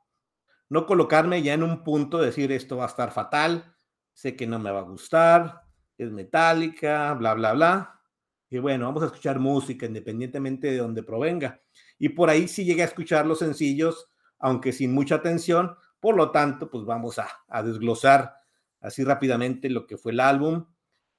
no 0.71 0.87
colocarme 0.87 1.43
ya 1.43 1.53
en 1.53 1.63
un 1.63 1.85
punto 1.85 2.17
de 2.17 2.27
decir 2.29 2.51
esto 2.53 2.79
va 2.79 2.85
a 2.85 2.89
estar 2.89 3.13
fatal, 3.13 3.76
sé 4.17 4.35
que 4.35 4.47
no 4.47 4.59
me 4.59 4.71
va 4.71 4.81
a 4.81 4.83
gustar, 4.83 5.63
es 5.99 6.11
metálica, 6.11 7.13
bla, 7.15 7.35
bla, 7.35 7.53
bla. 7.53 8.01
Y 8.49 8.59
bueno, 8.59 8.87
vamos 8.87 9.03
a 9.03 9.07
escuchar 9.07 9.39
música 9.39 9.87
independientemente 9.87 10.71
de 10.71 10.79
donde 10.79 11.03
provenga. 11.03 11.61
Y 11.99 12.09
por 12.09 12.31
ahí 12.31 12.49
sí 12.49 12.65
llegué 12.65 12.83
a 12.83 12.87
escuchar 12.87 13.27
los 13.27 13.41
sencillos, 13.41 14.09
aunque 14.39 14.73
sin 14.73 14.93
mucha 14.95 15.17
atención. 15.17 15.77
Por 16.01 16.17
lo 16.17 16.31
tanto, 16.31 16.71
pues 16.71 16.85
vamos 16.85 17.19
a, 17.19 17.29
a 17.49 17.63
desglosar 17.63 18.35
así 18.81 19.05
rápidamente 19.05 19.69
lo 19.69 19.87
que 19.87 19.97
fue 19.99 20.13
el 20.13 20.21
álbum 20.21 20.65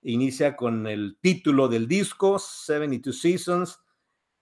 inicia 0.01 0.56
con 0.56 0.88
el 0.88 1.18
título 1.22 1.68
del 1.68 1.88
disco, 1.88 2.39
72 2.39 3.20
Seasons. 3.20 3.80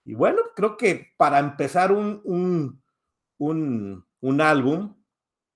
Y 0.04 0.14
bueno, 0.14 0.38
creo 0.54 0.76
que 0.76 1.12
para 1.16 1.38
empezar 1.38 1.92
un, 1.92 2.20
un, 2.24 2.82
un, 3.38 4.06
un 4.20 4.40
álbum, 4.40 4.94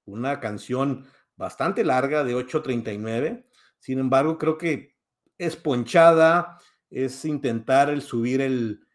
una 0.07 0.40
canción 0.40 1.07
bastante 1.40 1.85
larga 1.85 2.23
de 2.23 2.37
8.39, 2.37 3.44
sin 3.78 3.99
embargo, 3.99 4.37
creo 4.37 4.59
que 4.59 4.94
es 5.38 5.56
ponchada, 5.56 6.59
es 6.90 7.25
intentar 7.25 7.88
el 7.88 8.02
subir 8.02 8.40
el, 8.42 8.87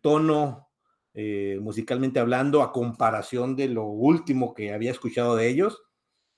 tono 0.00 0.70
eh, 1.12 1.58
musicalmente 1.60 2.18
hablando 2.18 2.62
a 2.62 2.72
comparación 2.72 3.54
de 3.54 3.68
lo 3.68 3.84
último 3.84 4.54
que 4.54 4.72
había 4.72 4.90
escuchado 4.90 5.36
de 5.36 5.48
ellos, 5.48 5.82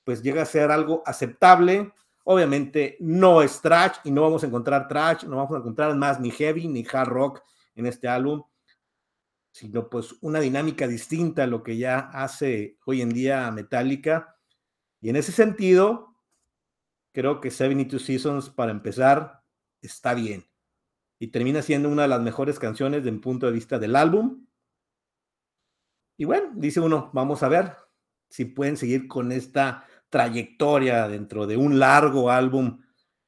pues 0.05 0.23
llega 0.23 0.43
a 0.43 0.47
ser 0.47 0.71
algo 0.71 1.03
aceptable, 1.07 1.93
Obviamente 2.25 2.97
no 3.01 3.43
es 3.43 3.61
trash 3.61 3.97
y 4.05 4.11
no 4.13 4.23
vamos 4.23 4.45
a 4.45 4.47
encontrar 4.47 4.87
trash, 4.87 5.25
no 5.25 5.37
vamos 5.37 5.57
a 5.57 5.59
encontrar 5.59 5.97
más 5.97 6.21
ni 6.21 6.31
heavy 6.31 6.69
ni 6.69 6.87
hard 6.91 7.09
rock 7.09 7.43
en 7.75 7.87
este 7.87 8.07
álbum, 8.07 8.45
sino 9.51 9.89
pues 9.89 10.15
una 10.21 10.39
dinámica 10.39 10.87
distinta 10.87 11.43
a 11.45 11.49
lo 11.49 11.65
que 11.65 11.77
ya 11.77 11.99
hace 12.13 12.79
hoy 12.87 13.03
en 13.03 13.11
día 13.11 13.51
Metallica. 13.51 14.32
Y 15.03 15.11
en 15.11 15.17
ese 15.17 15.33
sentido, 15.33 16.17
creo 17.13 17.41
que 17.41 17.51
72 17.51 18.03
Seasons, 18.03 18.51
para 18.51 18.71
empezar, 18.71 19.43
está 19.83 20.15
bien. 20.15 20.49
Y 21.19 21.29
termina 21.29 21.61
siendo 21.61 21.89
una 21.89 22.03
de 22.03 22.09
las 22.09 22.23
mejores 22.23 22.59
canciones 22.59 23.03
desde 23.03 23.15
un 23.15 23.21
punto 23.21 23.47
de 23.47 23.53
vista 23.53 23.79
del 23.79 23.97
álbum. 23.97 24.47
Y 26.17 26.25
bueno, 26.25 26.53
dice 26.55 26.81
uno, 26.81 27.11
vamos 27.13 27.43
a 27.43 27.49
ver 27.49 27.77
si 28.31 28.45
pueden 28.45 28.77
seguir 28.77 29.09
con 29.09 29.33
esta 29.33 29.85
trayectoria 30.09 31.09
dentro 31.09 31.47
de 31.47 31.57
un 31.57 31.79
largo 31.79 32.31
álbum 32.31 32.81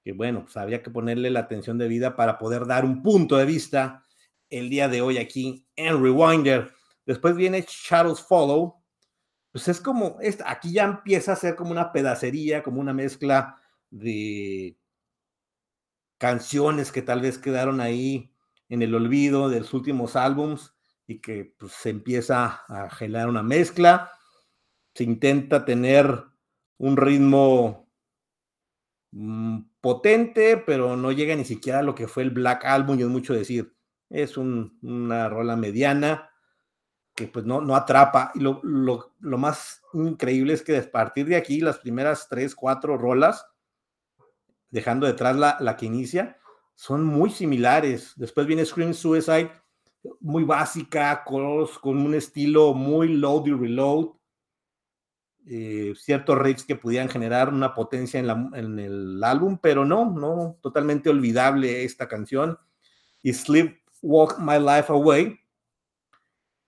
que, 0.05 0.13
bueno, 0.13 0.43
pues 0.45 0.57
habría 0.57 0.83
que 0.83 0.91
ponerle 0.91 1.31
la 1.31 1.41
atención 1.41 1.79
de 1.79 1.89
vida 1.89 2.15
para 2.15 2.39
poder 2.39 2.67
dar 2.67 2.85
un 2.85 3.03
punto 3.03 3.37
de 3.37 3.47
vista 3.47 4.05
el 4.51 4.69
día 4.69 4.87
de 4.89 5.01
hoy 5.01 5.19
aquí 5.19 5.67
en 5.75 6.01
Rewinder. 6.01 6.73
Después 7.07 7.35
viene 7.35 7.65
Shadows 7.67 8.21
Follow. 8.23 8.84
Pues 9.55 9.69
es 9.69 9.81
como, 9.81 10.19
aquí 10.47 10.73
ya 10.73 10.83
empieza 10.83 11.33
a 11.33 11.37
ser 11.37 11.55
como 11.55 11.71
una 11.71 11.93
pedacería, 11.93 12.65
como 12.65 12.81
una 12.81 12.93
mezcla 12.93 13.63
de 13.89 14.77
canciones 16.19 16.91
que 16.91 17.03
tal 17.03 17.21
vez 17.21 17.39
quedaron 17.39 17.81
ahí 17.81 18.35
en 18.69 18.83
el 18.83 18.93
olvido 18.97 19.49
de 19.49 19.61
los 19.61 19.73
últimos 19.73 20.17
álbums 20.17 20.75
y 21.07 21.21
que 21.21 21.55
pues, 21.57 21.71
se 21.71 21.91
empieza 21.91 22.65
a 22.67 22.91
generar 22.91 23.29
una 23.29 23.45
mezcla. 23.45 24.11
Se 24.93 25.05
intenta 25.05 25.65
tener 25.65 26.25
un 26.79 26.97
ritmo 26.97 27.89
mm, 29.13 29.59
potente, 29.81 30.57
pero 30.57 30.97
no 30.97 31.13
llega 31.13 31.37
ni 31.37 31.45
siquiera 31.45 31.79
a 31.79 31.85
lo 31.85 31.95
que 31.95 32.09
fue 32.09 32.25
el 32.25 32.31
Black 32.31 32.65
Album, 32.65 32.99
y 32.99 33.03
es 33.03 33.09
mucho 33.09 33.35
decir. 33.35 33.73
Es 34.11 34.37
una 34.37 35.29
rola 35.29 35.55
mediana 35.55 36.34
que 37.15 37.29
pues 37.29 37.45
no, 37.45 37.61
no 37.61 37.77
atrapa. 37.77 38.33
Y 38.35 38.41
lo, 38.41 39.13
más 39.21 39.83
increíble 39.93 40.53
es 40.53 40.63
que 40.63 40.77
a 40.77 40.91
partir 40.91 41.27
de 41.27 41.37
aquí, 41.37 41.61
las 41.61 41.79
primeras 41.79 42.29
tres, 42.29 42.55
cuatro 42.55 42.97
rolas, 42.97 43.47
dejando 44.71 45.07
detrás 45.07 45.37
la, 45.37 45.57
la 45.61 45.77
que 45.77 45.87
inicia, 45.87 46.39
son 46.75 47.05
muy 47.05 47.31
similares. 47.31 48.13
Después 48.17 48.47
viene 48.47 48.65
Scream 48.65 48.95
Suicide, 48.95 49.51
muy 50.21 50.45
básica, 50.45 51.23
con, 51.25 51.45
un 51.85 52.15
estilo 52.15 52.75
muy 52.75 53.09
load 53.09 53.47
y 53.47 53.53
reload 53.53 54.09
eh, 55.47 55.93
ciertos 55.97 56.39
riffs 56.39 56.65
que 56.65 56.77
pudieran 56.77 57.09
generar 57.09 57.51
una 57.51 57.75
potencia 57.75 58.19
en, 58.19 58.79
el 58.79 59.23
álbum, 59.23 59.59
pero 59.61 59.85
no, 59.85 60.11
no, 60.11 60.59
totalmente 60.61 61.11
olvidable 61.11 61.85
esta 61.85 62.09
canción. 62.09 62.59
Y 63.23 63.33
Sleep 63.33 63.79
Walk 64.03 64.39
My 64.39 64.59
Life 64.59 64.93
Away 64.93 65.39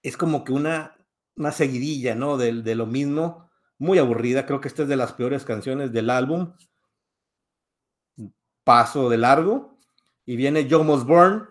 es 0.08 0.16
como 0.16 0.44
que 0.44 0.52
una, 0.52 0.96
una 1.36 1.52
seguidilla, 1.52 2.14
¿no? 2.14 2.36
De, 2.36 2.62
de, 2.62 2.74
lo 2.74 2.86
mismo, 2.86 3.50
muy 3.78 3.98
aburrida. 3.98 4.46
Creo 4.46 4.60
que 4.60 4.68
esta 4.68 4.82
es 4.82 4.88
de 4.88 4.96
las 4.96 5.12
peores 5.12 5.44
canciones 5.44 5.92
del 5.92 6.10
álbum. 6.10 6.54
Paso 8.64 9.08
de 9.08 9.18
largo. 9.18 9.76
Y 10.24 10.36
viene 10.36 10.68
Joe 10.70 10.84
Burn, 11.04 11.48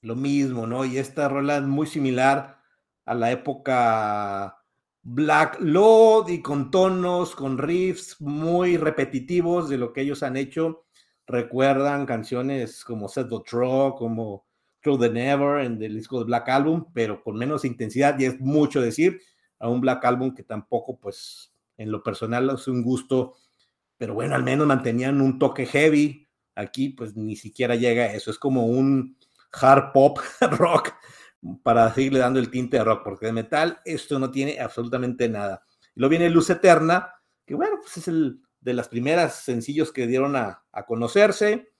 lo 0.00 0.16
mismo, 0.16 0.66
¿no? 0.66 0.84
Y 0.84 0.98
esta 0.98 1.28
rola 1.28 1.58
es 1.58 1.62
muy 1.62 1.86
similar 1.86 2.60
a 3.04 3.14
la 3.14 3.30
época 3.30 4.64
Black 5.02 5.58
Load 5.60 6.28
y 6.28 6.40
con 6.40 6.70
tonos, 6.70 7.34
con 7.36 7.58
riffs 7.58 8.20
muy 8.20 8.76
repetitivos 8.76 9.68
de 9.68 9.78
lo 9.78 9.92
que 9.92 10.00
ellos 10.00 10.22
han 10.22 10.36
hecho. 10.36 10.86
Recuerdan 11.26 12.06
canciones 12.06 12.84
como 12.84 13.08
Set 13.08 13.28
the 13.28 13.40
Truck, 13.46 13.98
como 13.98 14.46
Through 14.84 15.00
the 15.00 15.10
Never 15.10 15.64
en 15.64 15.82
el 15.82 15.94
disco 15.94 16.18
de 16.18 16.26
Black 16.26 16.48
Album, 16.50 16.86
pero 16.92 17.22
con 17.22 17.36
menos 17.36 17.64
intensidad 17.64 18.18
y 18.18 18.26
es 18.26 18.38
mucho 18.38 18.82
decir 18.82 19.18
a 19.58 19.68
un 19.68 19.80
Black 19.80 20.04
Album 20.04 20.34
que 20.34 20.42
tampoco 20.42 21.00
pues 21.00 21.52
en 21.78 21.90
lo 21.90 22.02
personal 22.02 22.50
es 22.50 22.68
un 22.68 22.82
gusto, 22.82 23.34
pero 23.96 24.12
bueno, 24.12 24.34
al 24.34 24.44
menos 24.44 24.66
mantenían 24.66 25.22
un 25.22 25.38
toque 25.38 25.64
heavy. 25.64 26.28
Aquí 26.54 26.90
pues 26.90 27.16
ni 27.16 27.34
siquiera 27.34 27.74
llega 27.74 28.04
a 28.04 28.12
eso, 28.12 28.30
es 28.30 28.38
como 28.38 28.66
un 28.66 29.16
hard 29.52 29.92
pop 29.92 30.18
rock 30.52 30.92
para 31.62 31.92
seguirle 31.92 32.18
dando 32.18 32.38
el 32.38 32.50
tinte 32.50 32.76
de 32.76 32.84
rock, 32.84 33.02
porque 33.04 33.26
de 33.26 33.32
metal 33.32 33.80
esto 33.86 34.18
no 34.18 34.30
tiene 34.30 34.60
absolutamente 34.60 35.28
nada. 35.30 35.62
Y 35.94 36.00
luego 36.00 36.10
viene 36.10 36.28
Luz 36.28 36.50
Eterna, 36.50 37.10
que 37.46 37.54
bueno, 37.54 37.78
pues 37.80 37.96
es 37.96 38.08
el 38.08 38.42
de 38.60 38.74
las 38.74 38.88
primeras 38.88 39.42
sencillos 39.44 39.92
que 39.92 40.06
dieron 40.06 40.36
a, 40.36 40.64
a 40.72 40.84
conocerse, 40.84 41.73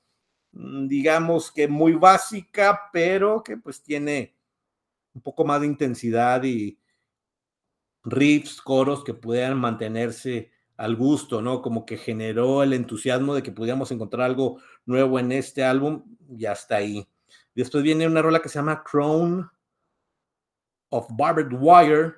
digamos 0.54 1.50
que 1.50 1.68
muy 1.68 1.94
básica, 1.94 2.90
pero 2.92 3.42
que 3.42 3.56
pues 3.56 3.82
tiene 3.82 4.34
un 5.12 5.22
poco 5.22 5.44
más 5.44 5.60
de 5.60 5.66
intensidad 5.66 6.42
y, 6.44 6.78
riffs, 8.04 8.60
coros 8.60 9.02
que 9.02 9.14
pudieran 9.14 9.58
mantenerse 9.58 10.52
al 10.76 10.96
gusto, 10.96 11.40
¿no? 11.40 11.62
Como 11.62 11.86
que 11.86 11.96
generó 11.96 12.62
el 12.62 12.72
entusiasmo 12.72 13.34
de 13.34 13.42
que 13.42 13.52
pudiéramos 13.52 13.90
encontrar 13.90 14.26
algo 14.26 14.60
nuevo 14.84 15.18
en 15.18 15.32
este 15.32 15.64
álbum 15.64 16.04
y 16.36 16.46
hasta 16.46 16.76
ahí. 16.76 17.08
Después 17.54 17.82
viene 17.82 18.06
una 18.06 18.22
rola 18.22 18.40
que 18.40 18.48
se 18.48 18.58
llama 18.58 18.82
Crown 18.82 19.48
of 20.90 21.06
Barbed 21.10 21.52
Wire. 21.52 22.14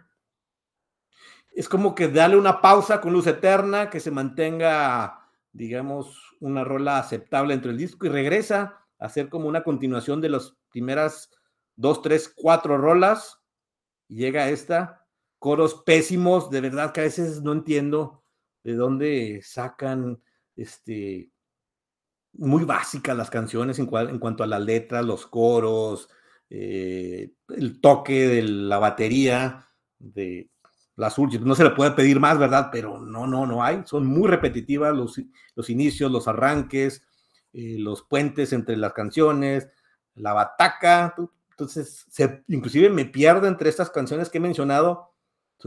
Es 1.54 1.68
como 1.68 1.94
que 1.94 2.08
darle 2.08 2.36
una 2.36 2.60
pausa 2.60 3.00
con 3.00 3.12
luz 3.12 3.26
eterna, 3.26 3.88
que 3.90 4.00
se 4.00 4.10
mantenga, 4.10 5.28
digamos, 5.52 6.25
una 6.40 6.64
rola 6.64 6.98
aceptable 6.98 7.54
entre 7.54 7.70
el 7.70 7.78
disco 7.78 8.06
y 8.06 8.10
regresa 8.10 8.80
a 8.98 9.08
ser 9.08 9.28
como 9.28 9.48
una 9.48 9.62
continuación 9.62 10.20
de 10.20 10.30
las 10.30 10.56
primeras 10.70 11.30
dos, 11.74 12.02
tres, 12.02 12.32
cuatro 12.34 12.78
rolas. 12.78 13.40
Y 14.08 14.16
llega 14.16 14.48
esta 14.48 15.06
coros 15.38 15.82
pésimos, 15.84 16.50
de 16.50 16.60
verdad 16.60 16.92
que 16.92 17.00
a 17.00 17.04
veces 17.04 17.42
no 17.42 17.52
entiendo 17.52 18.22
de 18.64 18.74
dónde 18.74 19.40
sacan 19.42 20.20
este 20.56 21.30
muy 22.32 22.64
básicas 22.64 23.16
las 23.16 23.30
canciones 23.30 23.78
en, 23.78 23.88
en 23.92 24.18
cuanto 24.18 24.42
a 24.42 24.46
las 24.46 24.60
letras, 24.60 25.04
los 25.04 25.26
coros, 25.26 26.08
eh, 26.50 27.32
el 27.48 27.80
toque 27.80 28.28
de 28.28 28.42
la 28.42 28.78
batería, 28.78 29.66
de 29.98 30.50
las 30.96 31.18
últimas. 31.18 31.46
No 31.46 31.54
se 31.54 31.64
le 31.64 31.70
puede 31.70 31.92
pedir 31.92 32.18
más, 32.18 32.38
¿verdad? 32.38 32.70
Pero 32.72 33.00
no, 33.00 33.26
no, 33.26 33.46
no 33.46 33.62
hay. 33.62 33.82
Son 33.84 34.06
muy 34.06 34.28
repetitivas 34.28 34.94
los, 34.94 35.20
los 35.54 35.70
inicios, 35.70 36.10
los 36.10 36.26
arranques, 36.26 37.06
eh, 37.52 37.76
los 37.78 38.02
puentes 38.02 38.52
entre 38.52 38.76
las 38.76 38.92
canciones, 38.92 39.68
la 40.14 40.32
bataca. 40.32 41.14
Entonces, 41.50 42.06
inclusive 42.48 42.90
me 42.90 43.04
pierdo 43.04 43.46
entre 43.46 43.68
estas 43.68 43.90
canciones 43.90 44.28
que 44.28 44.38
he 44.38 44.40
mencionado 44.40 45.16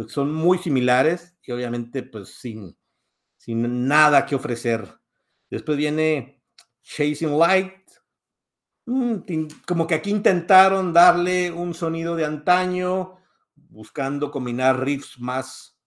son 0.07 0.33
muy 0.33 0.57
similares 0.59 1.35
y 1.43 1.51
obviamente 1.51 2.03
pues 2.03 2.29
sin, 2.29 2.77
sin 3.37 3.87
nada 3.87 4.25
que 4.25 4.35
ofrecer. 4.35 4.87
Después 5.49 5.77
viene 5.77 6.41
Chasing 6.83 7.37
Light. 7.37 7.73
Mm, 8.85 9.47
como 9.67 9.87
que 9.87 9.95
aquí 9.95 10.11
intentaron 10.11 10.93
darle 10.93 11.51
un 11.51 11.73
sonido 11.73 12.15
de 12.15 12.25
antaño, 12.25 13.17
buscando 13.69 14.31
combinar 14.31 14.83
riffs 14.83 15.19
más, 15.19 15.77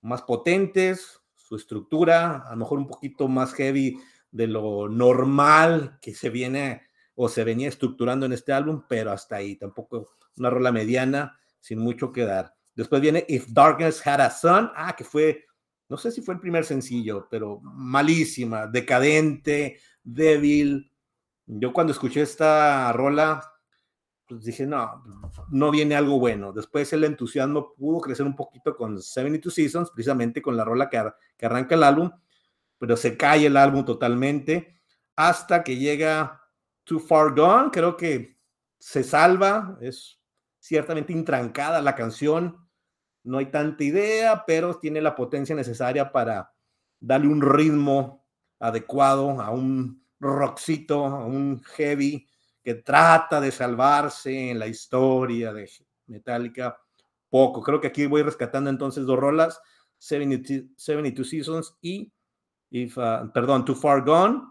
más 0.00 0.22
potentes, 0.22 1.20
su 1.34 1.56
estructura, 1.56 2.42
a 2.46 2.50
lo 2.50 2.56
mejor 2.56 2.78
un 2.78 2.88
poquito 2.88 3.28
más 3.28 3.54
heavy 3.54 3.98
de 4.30 4.46
lo 4.46 4.88
normal 4.88 5.98
que 6.00 6.14
se 6.14 6.28
viene 6.28 6.82
o 7.14 7.28
se 7.28 7.44
venía 7.44 7.68
estructurando 7.68 8.26
en 8.26 8.32
este 8.32 8.52
álbum, 8.52 8.82
pero 8.88 9.12
hasta 9.12 9.36
ahí, 9.36 9.56
tampoco 9.56 10.10
una 10.36 10.50
rola 10.50 10.72
mediana, 10.72 11.38
sin 11.60 11.78
mucho 11.78 12.12
que 12.12 12.24
dar. 12.24 12.54
Después 12.74 13.00
viene 13.00 13.24
If 13.28 13.46
Darkness 13.48 14.06
Had 14.06 14.20
a 14.20 14.30
Sun, 14.30 14.70
ah, 14.74 14.94
que 14.94 15.04
fue, 15.04 15.46
no 15.88 15.96
sé 15.96 16.10
si 16.10 16.20
fue 16.20 16.34
el 16.34 16.40
primer 16.40 16.64
sencillo, 16.64 17.26
pero 17.30 17.60
malísima, 17.62 18.66
decadente, 18.66 19.78
débil. 20.02 20.92
Yo 21.46 21.72
cuando 21.72 21.92
escuché 21.92 22.20
esta 22.22 22.92
rola, 22.92 23.42
pues 24.28 24.44
dije, 24.44 24.66
no, 24.66 25.02
no 25.50 25.70
viene 25.70 25.94
algo 25.94 26.18
bueno. 26.18 26.52
Después 26.52 26.92
el 26.92 27.04
entusiasmo 27.04 27.74
pudo 27.74 28.00
crecer 28.00 28.26
un 28.26 28.36
poquito 28.36 28.76
con 28.76 29.00
72 29.00 29.54
Seasons, 29.54 29.90
precisamente 29.90 30.42
con 30.42 30.56
la 30.56 30.64
rola 30.64 30.90
que, 30.90 31.02
que 31.36 31.46
arranca 31.46 31.74
el 31.74 31.82
álbum, 31.82 32.10
pero 32.78 32.96
se 32.96 33.16
cae 33.16 33.46
el 33.46 33.56
álbum 33.56 33.84
totalmente 33.84 34.76
hasta 35.16 35.64
que 35.64 35.76
llega 35.76 36.42
Too 36.84 37.00
Far 37.00 37.34
Gone, 37.34 37.70
creo 37.72 37.96
que 37.96 38.38
se 38.78 39.02
salva, 39.02 39.78
es 39.80 40.20
ciertamente 40.58 41.12
intrancada 41.12 41.80
la 41.80 41.94
canción, 41.94 42.68
no 43.24 43.38
hay 43.38 43.46
tanta 43.46 43.82
idea, 43.82 44.44
pero 44.46 44.78
tiene 44.78 45.00
la 45.00 45.16
potencia 45.16 45.56
necesaria 45.56 46.12
para 46.12 46.52
darle 47.00 47.28
un 47.28 47.40
ritmo 47.40 48.24
adecuado 48.60 49.40
a 49.40 49.50
un 49.50 50.04
rockcito, 50.20 51.04
a 51.04 51.24
un 51.24 51.62
heavy 51.76 52.28
que 52.66 52.74
trata 52.74 53.40
de 53.40 53.52
salvarse 53.52 54.50
en 54.50 54.58
la 54.58 54.66
historia 54.66 55.52
de 55.52 55.70
Metallica. 56.08 56.76
Poco. 57.30 57.62
Creo 57.62 57.80
que 57.80 57.86
aquí 57.86 58.06
voy 58.06 58.22
rescatando 58.22 58.68
entonces 58.70 59.06
dos 59.06 59.16
rolas, 59.16 59.60
72, 59.98 61.28
Seasons 61.28 61.76
y, 61.80 62.12
uh, 62.72 63.30
perdón, 63.32 63.64
Too 63.64 63.76
Far 63.76 64.04
Gone. 64.04 64.42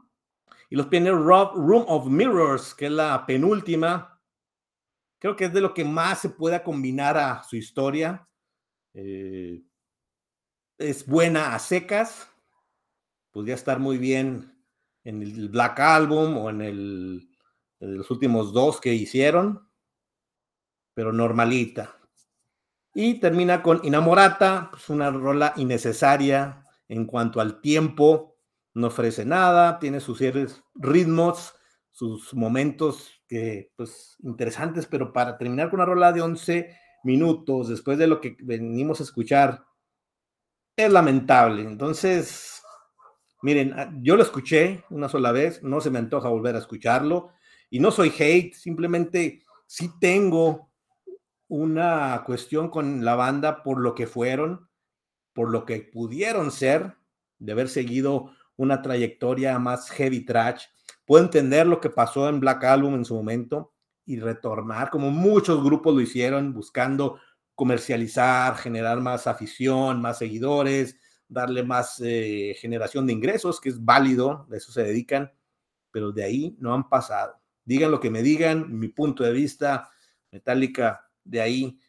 Y 0.69 0.77
los 0.77 0.89
tiene 0.89 1.11
Room 1.11 1.83
of 1.89 2.07
Mirrors, 2.07 2.73
que 2.73 2.85
es 2.85 2.91
la 2.93 3.25
penúltima. 3.25 4.17
Creo 5.19 5.35
que 5.35 5.45
es 5.45 5.53
de 5.53 5.59
lo 5.59 5.73
que 5.73 5.83
más 5.83 6.21
se 6.21 6.29
pueda 6.29 6.63
combinar 6.63 7.17
a 7.17 7.43
su 7.43 7.57
historia 7.57 8.25
eh, 8.93 9.61
es 10.77 11.05
buena 11.05 11.53
a 11.53 11.59
secas. 11.59 12.29
Podría 13.31 13.55
estar 13.55 13.77
muy 13.77 13.97
bien 13.97 14.57
en 15.03 15.21
el 15.21 15.49
Black 15.49 15.81
Album 15.81 16.37
o 16.37 16.49
en, 16.49 16.61
el, 16.61 17.29
los 17.79 18.09
últimos 18.11 18.53
dos 18.53 18.79
que 18.81 18.93
hicieron, 18.93 19.69
pero 20.93 21.11
normalita. 21.11 21.95
Y 22.93 23.19
termina 23.19 23.61
con 23.61 23.81
Inamorata, 23.83 24.69
pues 24.71 24.89
una 24.89 25.11
rola 25.11 25.53
innecesaria 25.57 26.65
en 26.87 27.05
cuanto 27.05 27.41
al 27.41 27.59
tiempo, 27.59 28.37
no 28.73 28.87
ofrece 28.87 29.25
nada, 29.25 29.79
tiene 29.79 29.99
sus 29.99 30.21
ritmos, 30.75 31.55
sus 31.91 32.33
momentos 32.33 33.21
que, 33.27 33.71
pues, 33.75 34.17
interesantes, 34.23 34.85
pero 34.85 35.11
para 35.11 35.37
terminar 35.37 35.69
con 35.69 35.79
una 35.79 35.85
rola 35.85 36.13
de 36.13 36.21
11 36.21 36.77
minutos 37.03 37.69
después 37.69 37.97
de 37.97 38.07
lo 38.07 38.21
que 38.21 38.37
venimos 38.41 38.99
a 38.99 39.03
escuchar, 39.03 39.65
es 40.75 40.91
lamentable. 40.91 41.61
Entonces, 41.63 42.61
miren, 43.41 43.73
ah, 43.73 43.91
yo 44.01 44.15
lo 44.15 44.23
escuché 44.23 44.83
una 44.89 45.09
sola 45.09 45.31
vez, 45.31 45.63
no 45.63 45.81
se 45.81 45.89
me 45.89 45.99
antoja 45.99 46.29
volver 46.29 46.55
a 46.55 46.59
escucharlo 46.59 47.34
y 47.69 47.79
no 47.79 47.91
soy 47.91 48.13
hate, 48.17 48.53
simplemente 48.53 49.41
sí 49.65 49.91
tengo 49.99 50.71
una 51.47 52.23
cuestión 52.25 52.69
con 52.69 53.03
la 53.05 53.15
banda 53.15 53.63
por 53.63 53.79
lo 53.79 53.95
que 53.95 54.07
fueron, 54.07 54.69
por 55.33 55.51
lo 55.51 55.65
que 55.65 55.81
pudieron 55.81 56.51
ser, 56.51 56.95
de 57.39 57.51
haber 57.51 57.69
seguido 57.69 58.31
una 58.55 58.81
trayectoria 58.81 59.59
más 59.59 59.89
heavy 59.91 60.25
trash. 60.25 60.65
Puedo 61.05 61.23
entender 61.23 61.67
lo 61.67 61.81
que 61.81 61.89
pasó 61.89 62.29
en 62.29 62.39
Black 62.39 62.63
Album 62.63 62.95
en 62.95 63.05
su 63.05 63.15
momento, 63.15 63.73
y 64.05 64.19
retornar, 64.19 64.89
como 64.91 65.09
muchos 65.09 65.63
grupos 65.63 65.95
lo 65.95 66.01
hicieron, 66.01 66.53
buscando 66.53 67.19
comercializar, 67.55 68.55
generar 68.55 69.01
más 69.01 69.27
afición, 69.27 70.01
más 70.01 70.19
seguidores, 70.19 70.97
darle 71.27 71.63
más 71.63 71.99
eh, 72.03 72.55
generación 72.59 73.07
de 73.07 73.13
ingresos, 73.13 73.59
que 73.59 73.69
es 73.69 73.83
válido, 73.83 74.45
de 74.49 74.57
eso 74.57 74.71
se 74.71 74.83
dedican, 74.83 75.31
pero 75.91 76.11
de 76.11 76.23
ahí 76.23 76.55
no 76.59 76.73
han 76.73 76.87
pasado. 76.87 77.39
Digan 77.65 77.91
lo 77.91 77.99
que 77.99 78.11
me 78.11 78.21
digan, 78.21 78.77
mi 78.79 78.87
punto 78.87 79.23
de 79.23 79.33
vista, 79.33 79.89
Metallica, 80.31 81.09
de 81.23 81.41
ahí 81.41 81.79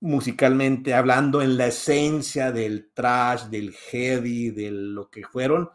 musicalmente 0.00 0.92
hablando, 0.92 1.40
en 1.40 1.56
la 1.56 1.68
esencia 1.68 2.52
del 2.52 2.92
trash, 2.92 3.44
del 3.44 3.72
heavy, 3.72 4.50
de 4.50 4.70
lo 4.70 5.08
que 5.08 5.24
fueron, 5.24 5.70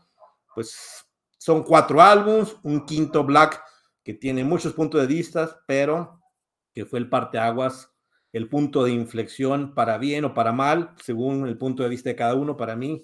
pues 0.54 1.04
son 1.40 1.64
cuatro 1.64 2.02
álbums, 2.02 2.56
un 2.62 2.86
quinto 2.86 3.24
Black 3.24 3.60
que 4.04 4.14
tiene 4.14 4.44
muchos 4.44 4.74
puntos 4.74 5.02
de 5.02 5.08
vista, 5.08 5.62
pero 5.66 6.22
que 6.74 6.86
fue 6.86 7.00
el 7.00 7.10
parteaguas, 7.10 7.92
el 8.32 8.48
punto 8.48 8.84
de 8.84 8.92
inflexión 8.92 9.74
para 9.74 9.98
bien 9.98 10.26
o 10.26 10.34
para 10.34 10.52
mal, 10.52 10.94
según 11.04 11.48
el 11.48 11.58
punto 11.58 11.82
de 11.82 11.90
vista 11.90 12.10
de 12.10 12.16
cada 12.16 12.36
uno, 12.36 12.56
para 12.56 12.76
mí. 12.76 13.04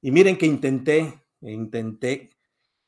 Y 0.00 0.10
miren 0.10 0.38
que 0.38 0.46
intenté, 0.46 1.22
intenté 1.42 2.30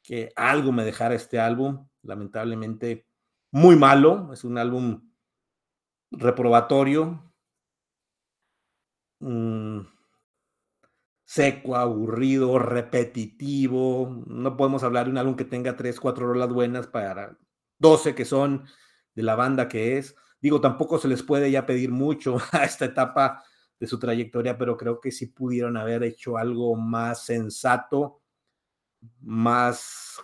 que 0.02 0.32
algo 0.34 0.72
me 0.72 0.84
dejara 0.84 1.14
este 1.14 1.38
álbum, 1.38 1.86
lamentablemente 2.02 3.06
muy 3.50 3.76
malo, 3.76 4.32
es 4.32 4.44
un 4.44 4.58
álbum 4.58 5.12
reprobatorio, 6.10 7.32
mm, 9.20 9.80
seco, 11.24 11.76
aburrido, 11.76 12.58
repetitivo. 12.58 14.22
No 14.26 14.56
podemos 14.56 14.82
hablar 14.82 15.06
de 15.06 15.12
un 15.12 15.18
álbum 15.18 15.36
que 15.36 15.44
tenga 15.44 15.76
tres, 15.76 15.98
cuatro 16.00 16.26
rolas 16.26 16.50
buenas 16.50 16.86
para 16.86 17.38
12 17.78 18.14
que 18.14 18.24
son 18.24 18.64
de 19.14 19.22
la 19.22 19.34
banda 19.34 19.68
que 19.68 19.98
es. 19.98 20.14
Digo, 20.40 20.60
tampoco 20.60 20.98
se 20.98 21.08
les 21.08 21.22
puede 21.22 21.50
ya 21.50 21.66
pedir 21.66 21.90
mucho 21.90 22.36
a 22.52 22.64
esta 22.64 22.84
etapa 22.86 23.42
de 23.78 23.86
su 23.86 23.98
trayectoria, 23.98 24.58
pero 24.58 24.76
creo 24.76 25.00
que 25.00 25.10
sí 25.10 25.26
pudieron 25.26 25.76
haber 25.76 26.02
hecho 26.04 26.36
algo 26.36 26.76
más 26.76 27.24
sensato, 27.24 28.20
más 29.20 30.20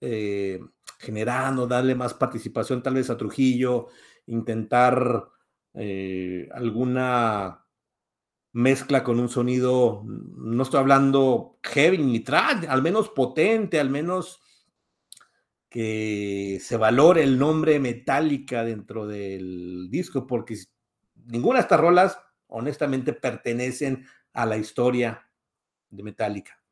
eh, 0.00 0.60
generando, 1.02 1.66
darle 1.66 1.96
más 1.96 2.14
participación 2.14 2.82
tal 2.82 2.94
vez 2.94 3.10
a 3.10 3.16
Trujillo, 3.16 3.88
intentar 4.26 5.28
eh, 5.74 6.48
alguna 6.52 7.66
mezcla 8.52 9.02
con 9.02 9.18
un 9.18 9.28
sonido, 9.28 10.04
no 10.06 10.62
estoy 10.62 10.78
hablando 10.78 11.58
heavy 11.64 11.98
ni 11.98 12.20
trash, 12.20 12.66
al 12.68 12.82
menos 12.82 13.08
potente, 13.08 13.80
al 13.80 13.90
menos 13.90 14.40
que 15.68 16.60
se 16.62 16.76
valore 16.76 17.24
el 17.24 17.36
nombre 17.38 17.80
Metallica 17.80 18.62
dentro 18.62 19.06
del 19.06 19.88
disco, 19.90 20.26
porque 20.26 20.56
ninguna 21.14 21.58
de 21.58 21.62
estas 21.62 21.80
rolas, 21.80 22.18
honestamente, 22.46 23.12
pertenecen 23.12 24.06
a 24.34 24.46
la 24.46 24.56
historia 24.56 25.28
de 25.90 26.02
Metallica. 26.02 26.62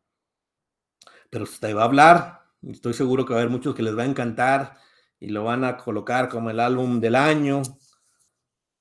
Pero 1.31 1.45
usted 1.45 1.75
va 1.75 1.83
a 1.83 1.87
hablar, 1.87 2.40
estoy 2.63 2.95
seguro 2.95 3.25
que 3.25 3.33
va 3.33 3.41
a 3.41 3.43
haber 3.43 3.53
muchos 3.53 3.75
que 3.75 3.83
les 3.83 3.97
va 3.97 4.03
a 4.03 4.07
encantar 4.07 4.77
y 5.19 5.29
lo 5.29 5.45
van 5.45 5.65
a 5.65 5.77
colocar 5.77 6.29
como 6.29 6.51
el 6.51 6.61
álbum 6.61 7.01
del 7.01 7.15
año. 7.15 7.63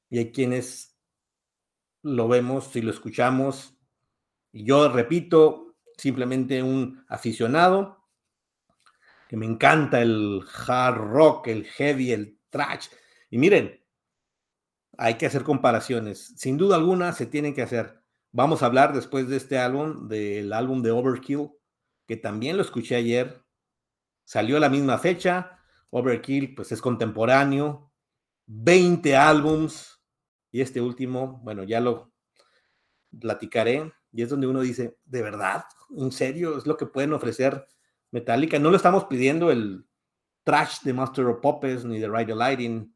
Y 0.09 0.19
hay 0.19 0.31
quienes 0.31 0.97
lo 2.01 2.27
vemos 2.27 2.75
y 2.75 2.81
lo 2.81 2.91
escuchamos. 2.91 3.77
Y 4.51 4.63
yo 4.63 4.89
repito, 4.89 5.75
simplemente 5.97 6.63
un 6.63 7.03
aficionado 7.07 7.99
que 9.27 9.37
me 9.37 9.45
encanta 9.45 10.01
el 10.01 10.41
hard 10.67 10.97
rock, 10.97 11.47
el 11.47 11.65
heavy, 11.65 12.11
el 12.11 12.39
trash. 12.49 12.87
Y 13.29 13.37
miren, 13.37 13.79
hay 14.97 15.15
que 15.15 15.27
hacer 15.27 15.43
comparaciones. 15.43 16.33
Sin 16.35 16.57
duda 16.57 16.77
alguna 16.77 17.13
se 17.13 17.27
tienen 17.27 17.53
que 17.53 17.61
hacer. 17.61 18.01
Vamos 18.31 18.63
a 18.63 18.65
hablar 18.65 18.93
después 18.93 19.27
de 19.27 19.37
este 19.37 19.59
álbum, 19.59 20.07
del 20.07 20.51
álbum 20.51 20.81
de 20.81 20.91
Overkill, 20.91 21.51
que 22.07 22.17
también 22.17 22.57
lo 22.57 22.63
escuché 22.63 22.95
ayer. 22.95 23.43
Salió 24.29 24.57
a 24.57 24.59
la 24.59 24.69
misma 24.69 24.99
fecha. 24.99 25.59
Overkill, 25.89 26.53
pues 26.53 26.71
es 26.71 26.81
contemporáneo. 26.81 27.91
20 28.45 29.15
álbums. 29.15 29.99
Y 30.51 30.61
este 30.61 30.79
último, 30.79 31.39
bueno, 31.43 31.63
ya 31.63 31.79
lo 31.79 32.13
platicaré. 33.19 33.91
Y 34.11 34.21
es 34.21 34.29
donde 34.29 34.45
uno 34.45 34.61
dice, 34.61 34.99
¿de 35.05 35.23
verdad? 35.23 35.63
¿En 35.97 36.11
serio? 36.11 36.59
¿Es 36.59 36.67
lo 36.67 36.77
que 36.77 36.85
pueden 36.85 37.13
ofrecer 37.13 37.65
Metallica. 38.11 38.59
No 38.59 38.69
lo 38.69 38.77
estamos 38.77 39.05
pidiendo 39.05 39.49
el 39.49 39.83
trash 40.43 40.81
de 40.81 40.93
Master 40.93 41.25
of 41.25 41.41
Puppets, 41.41 41.85
ni 41.85 41.97
de 41.97 42.07
Ride 42.07 42.27
the 42.27 42.35
Lighting, 42.35 42.95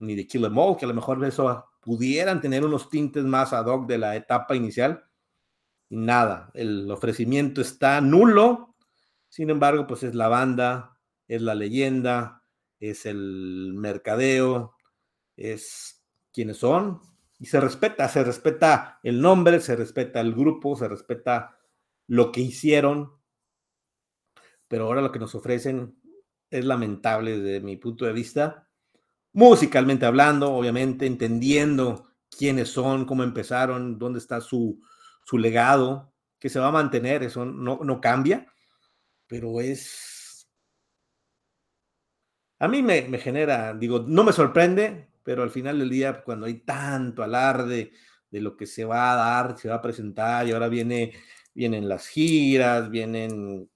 ni 0.00 0.14
de 0.14 0.26
Kill 0.26 0.44
Em 0.44 0.58
All, 0.58 0.76
que 0.76 0.84
a 0.84 0.88
lo 0.88 0.94
mejor 0.94 1.24
eso 1.24 1.66
pudieran 1.80 2.42
tener 2.42 2.66
unos 2.66 2.90
tintes 2.90 3.24
más 3.24 3.54
ad 3.54 3.64
hoc 3.64 3.86
de 3.86 3.96
la 3.96 4.14
etapa 4.14 4.54
inicial. 4.54 5.04
Nada, 5.88 6.50
el 6.52 6.90
ofrecimiento 6.90 7.62
está 7.62 8.00
nulo. 8.02 8.69
Sin 9.30 9.48
embargo, 9.48 9.86
pues 9.86 10.02
es 10.02 10.14
la 10.14 10.26
banda, 10.28 10.98
es 11.28 11.40
la 11.40 11.54
leyenda, 11.54 12.44
es 12.80 13.06
el 13.06 13.72
mercadeo, 13.74 14.74
es 15.36 16.04
quienes 16.32 16.58
son. 16.58 17.00
Y 17.38 17.46
se 17.46 17.60
respeta, 17.60 18.08
se 18.08 18.24
respeta 18.24 18.98
el 19.04 19.20
nombre, 19.20 19.60
se 19.60 19.76
respeta 19.76 20.20
el 20.20 20.34
grupo, 20.34 20.74
se 20.76 20.88
respeta 20.88 21.56
lo 22.08 22.32
que 22.32 22.40
hicieron, 22.40 23.12
pero 24.66 24.86
ahora 24.86 25.00
lo 25.00 25.12
que 25.12 25.20
nos 25.20 25.34
ofrecen 25.36 25.96
es 26.50 26.64
lamentable 26.64 27.38
desde 27.38 27.64
mi 27.64 27.76
punto 27.76 28.04
de 28.04 28.12
vista, 28.12 28.68
musicalmente 29.32 30.06
hablando, 30.06 30.52
obviamente, 30.52 31.06
entendiendo 31.06 32.10
quiénes 32.36 32.68
son, 32.68 33.04
cómo 33.04 33.22
empezaron, 33.22 33.96
dónde 33.96 34.18
está 34.18 34.40
su, 34.40 34.80
su 35.24 35.38
legado, 35.38 36.12
que 36.40 36.48
se 36.48 36.58
va 36.58 36.68
a 36.68 36.72
mantener, 36.72 37.22
eso 37.22 37.44
no, 37.44 37.78
no 37.84 38.00
cambia, 38.00 38.52
pero 39.30 39.60
es... 39.60 40.48
A 42.58 42.66
mí 42.66 42.82
me, 42.82 43.02
me 43.02 43.18
genera, 43.18 43.72
digo, 43.72 44.00
no 44.00 44.24
me 44.24 44.32
sorprende, 44.32 45.12
pero 45.22 45.44
al 45.44 45.50
final 45.50 45.78
del 45.78 45.88
día, 45.88 46.24
cuando 46.24 46.46
hay 46.46 46.58
tanto 46.64 47.22
alarde 47.22 47.92
de 48.28 48.40
lo 48.40 48.56
que 48.56 48.66
se 48.66 48.84
va 48.84 49.12
a 49.12 49.14
dar, 49.14 49.56
se 49.56 49.68
va 49.68 49.76
a 49.76 49.82
presentar, 49.82 50.48
y 50.48 50.50
ahora 50.50 50.68
viene, 50.68 51.12
vienen 51.54 51.88
las 51.88 52.08
giras, 52.08 52.90
vienen 52.90 53.70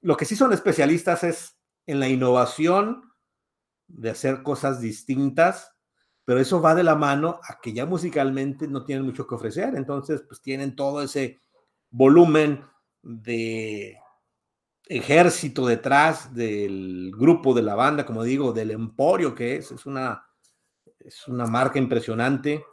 lo 0.00 0.16
que 0.16 0.24
sí 0.24 0.34
son 0.34 0.52
especialistas 0.52 1.24
es 1.24 1.58
en 1.86 2.00
la 2.00 2.08
innovación 2.08 3.12
de 3.86 4.10
hacer 4.10 4.42
cosas 4.42 4.80
distintas, 4.80 5.74
pero 6.24 6.40
eso 6.40 6.62
va 6.62 6.74
de 6.74 6.84
la 6.84 6.94
mano 6.94 7.38
a 7.42 7.60
que 7.60 7.74
ya 7.74 7.84
musicalmente 7.84 8.66
no 8.66 8.84
tienen 8.84 9.04
mucho 9.04 9.26
que 9.26 9.34
ofrecer, 9.34 9.74
entonces 9.76 10.22
pues 10.26 10.40
tienen 10.40 10.74
todo 10.74 11.02
ese 11.02 11.40
volumen 11.90 12.64
de 13.02 13.98
ejército 14.88 15.66
detrás 15.66 16.34
del 16.34 17.12
grupo 17.16 17.52
de 17.54 17.62
la 17.62 17.74
banda, 17.74 18.06
como 18.06 18.24
digo, 18.24 18.52
del 18.52 18.70
emporio 18.70 19.34
que 19.34 19.56
es, 19.56 19.70
es 19.70 19.86
una, 19.86 20.24
es 20.98 21.28
una 21.28 21.46
marca 21.46 21.78
impresionante 21.78 22.64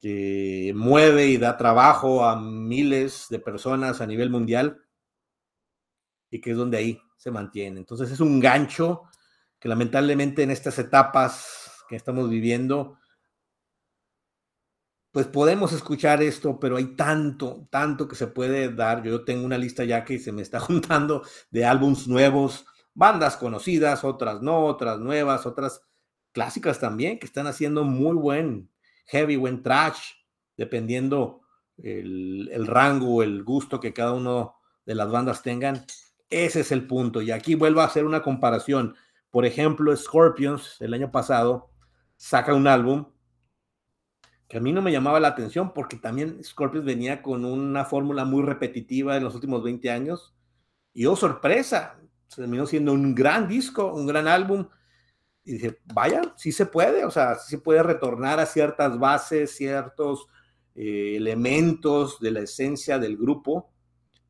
que 0.00 0.72
mueve 0.74 1.26
y 1.26 1.36
da 1.36 1.56
trabajo 1.56 2.24
a 2.24 2.40
miles 2.40 3.26
de 3.28 3.38
personas 3.38 4.00
a 4.00 4.06
nivel 4.06 4.30
mundial 4.30 4.82
y 6.30 6.40
que 6.40 6.52
es 6.52 6.56
donde 6.56 6.78
ahí 6.78 7.00
se 7.16 7.30
mantiene. 7.30 7.80
Entonces 7.80 8.10
es 8.10 8.20
un 8.20 8.40
gancho 8.40 9.02
que 9.58 9.68
lamentablemente 9.68 10.42
en 10.42 10.50
estas 10.50 10.78
etapas 10.78 11.84
que 11.88 11.96
estamos 11.96 12.30
viviendo, 12.30 12.98
pues 15.12 15.26
podemos 15.26 15.72
escuchar 15.72 16.22
esto, 16.22 16.60
pero 16.60 16.76
hay 16.76 16.94
tanto, 16.94 17.66
tanto 17.70 18.06
que 18.06 18.14
se 18.14 18.28
puede 18.28 18.72
dar. 18.72 19.02
Yo 19.02 19.24
tengo 19.24 19.44
una 19.44 19.58
lista 19.58 19.84
ya 19.84 20.04
que 20.04 20.18
se 20.18 20.32
me 20.32 20.42
está 20.42 20.60
juntando 20.60 21.22
de 21.50 21.64
álbums 21.64 22.06
nuevos, 22.06 22.66
bandas 22.94 23.36
conocidas, 23.36 24.04
otras 24.04 24.42
no, 24.42 24.64
otras 24.66 25.00
nuevas, 25.00 25.46
otras 25.46 25.82
clásicas 26.32 26.78
también, 26.78 27.18
que 27.18 27.26
están 27.26 27.46
haciendo 27.46 27.84
muy 27.84 28.14
buen 28.14 28.70
heavy, 29.06 29.36
buen 29.36 29.62
trash, 29.62 30.12
dependiendo 30.56 31.40
el, 31.82 32.66
rango, 32.66 33.22
el 33.22 33.42
gusto 33.42 33.80
que 33.80 33.92
cada 33.92 34.12
uno 34.12 34.54
de 34.86 34.94
las 34.94 35.10
bandas 35.10 35.42
tengan. 35.42 35.84
Ese 36.28 36.60
es 36.60 36.70
el 36.70 36.86
punto. 36.86 37.20
Y 37.22 37.32
aquí 37.32 37.56
vuelvo 37.56 37.80
a 37.80 37.86
hacer 37.86 38.04
una 38.04 38.22
comparación. 38.22 38.94
Por 39.30 39.46
ejemplo, 39.46 39.96
Scorpions 39.96 40.76
el 40.80 40.94
año 40.94 41.10
pasado 41.10 41.70
saca 42.16 42.54
un 42.54 42.68
álbum 42.68 43.06
que 44.50 44.58
a 44.58 44.60
mí 44.60 44.72
no 44.72 44.82
me 44.82 44.92
llamaba 44.92 45.20
la 45.20 45.28
atención 45.28 45.72
porque 45.72 45.96
también 45.96 46.44
Scorpions 46.44 46.84
venía 46.84 47.22
con 47.22 47.46
una 47.46 47.86
fórmula 47.86 48.26
muy 48.26 48.42
repetitiva 48.42 49.16
en 49.16 49.24
los 49.24 49.34
últimos 49.34 49.62
20 49.62 49.90
años. 49.90 50.34
Y 50.92 51.06
oh, 51.06 51.16
sorpresa, 51.16 51.98
terminó 52.34 52.66
siendo 52.66 52.92
un 52.92 53.14
gran 53.14 53.48
disco, 53.48 53.94
un 53.94 54.06
gran 54.06 54.28
álbum. 54.28 54.68
Y 55.44 55.52
dije, 55.52 55.78
vaya, 55.94 56.20
sí 56.36 56.52
se 56.52 56.66
puede, 56.66 57.06
o 57.06 57.10
sea, 57.10 57.36
sí 57.36 57.48
se 57.50 57.58
puede 57.58 57.82
retornar 57.82 58.40
a 58.40 58.46
ciertas 58.46 58.98
bases, 58.98 59.56
ciertos 59.56 60.26
eh, 60.74 61.14
elementos 61.16 62.20
de 62.20 62.30
la 62.32 62.40
esencia 62.40 62.98
del 62.98 63.16
grupo 63.16 63.70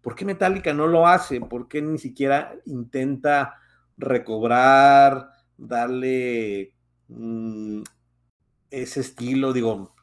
¿Por 0.00 0.14
qué 0.14 0.24
Metallica 0.24 0.72
no 0.72 0.86
lo 0.86 1.06
hace? 1.06 1.40
¿Por 1.40 1.68
qué 1.68 1.82
ni 1.82 1.98
siquiera 1.98 2.54
intenta 2.64 3.58
recobrar, 3.96 5.30
darle 5.58 6.74
mm, 7.08 7.82
ese 8.70 9.00
estilo? 9.00 9.52
Digo, 9.52 9.94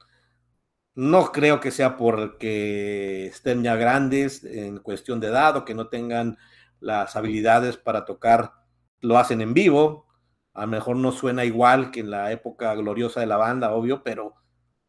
no 0.98 1.32
creo 1.32 1.62
que 1.62 1.72
sea 1.72 1.96
porque 1.96 3.28
estén 3.28 3.64
ya 3.64 3.76
grandes 3.76 4.44
en 4.44 4.80
cuestión 4.80 5.20
de 5.20 5.28
edad 5.28 5.56
o 5.56 5.64
que 5.64 5.74
no 5.74 5.88
tengan 5.88 6.38
las 6.80 7.16
habilidades 7.16 7.78
para 7.78 8.04
tocar, 8.04 8.54
lo 9.00 9.18
hacen 9.18 9.42
en 9.42 9.54
vivo. 9.54 10.08
A 10.54 10.62
lo 10.62 10.68
mejor 10.68 10.98
no 10.98 11.12
suena 11.12 11.46
igual 11.46 11.92
que 11.92 12.02
en 12.02 12.10
la 12.12 12.32
época 12.32 12.74
gloriosa 12.76 13.20
de 13.20 13.28
la 13.28 13.38
banda, 13.38 13.74
obvio, 13.74 14.04
pero 14.04 14.36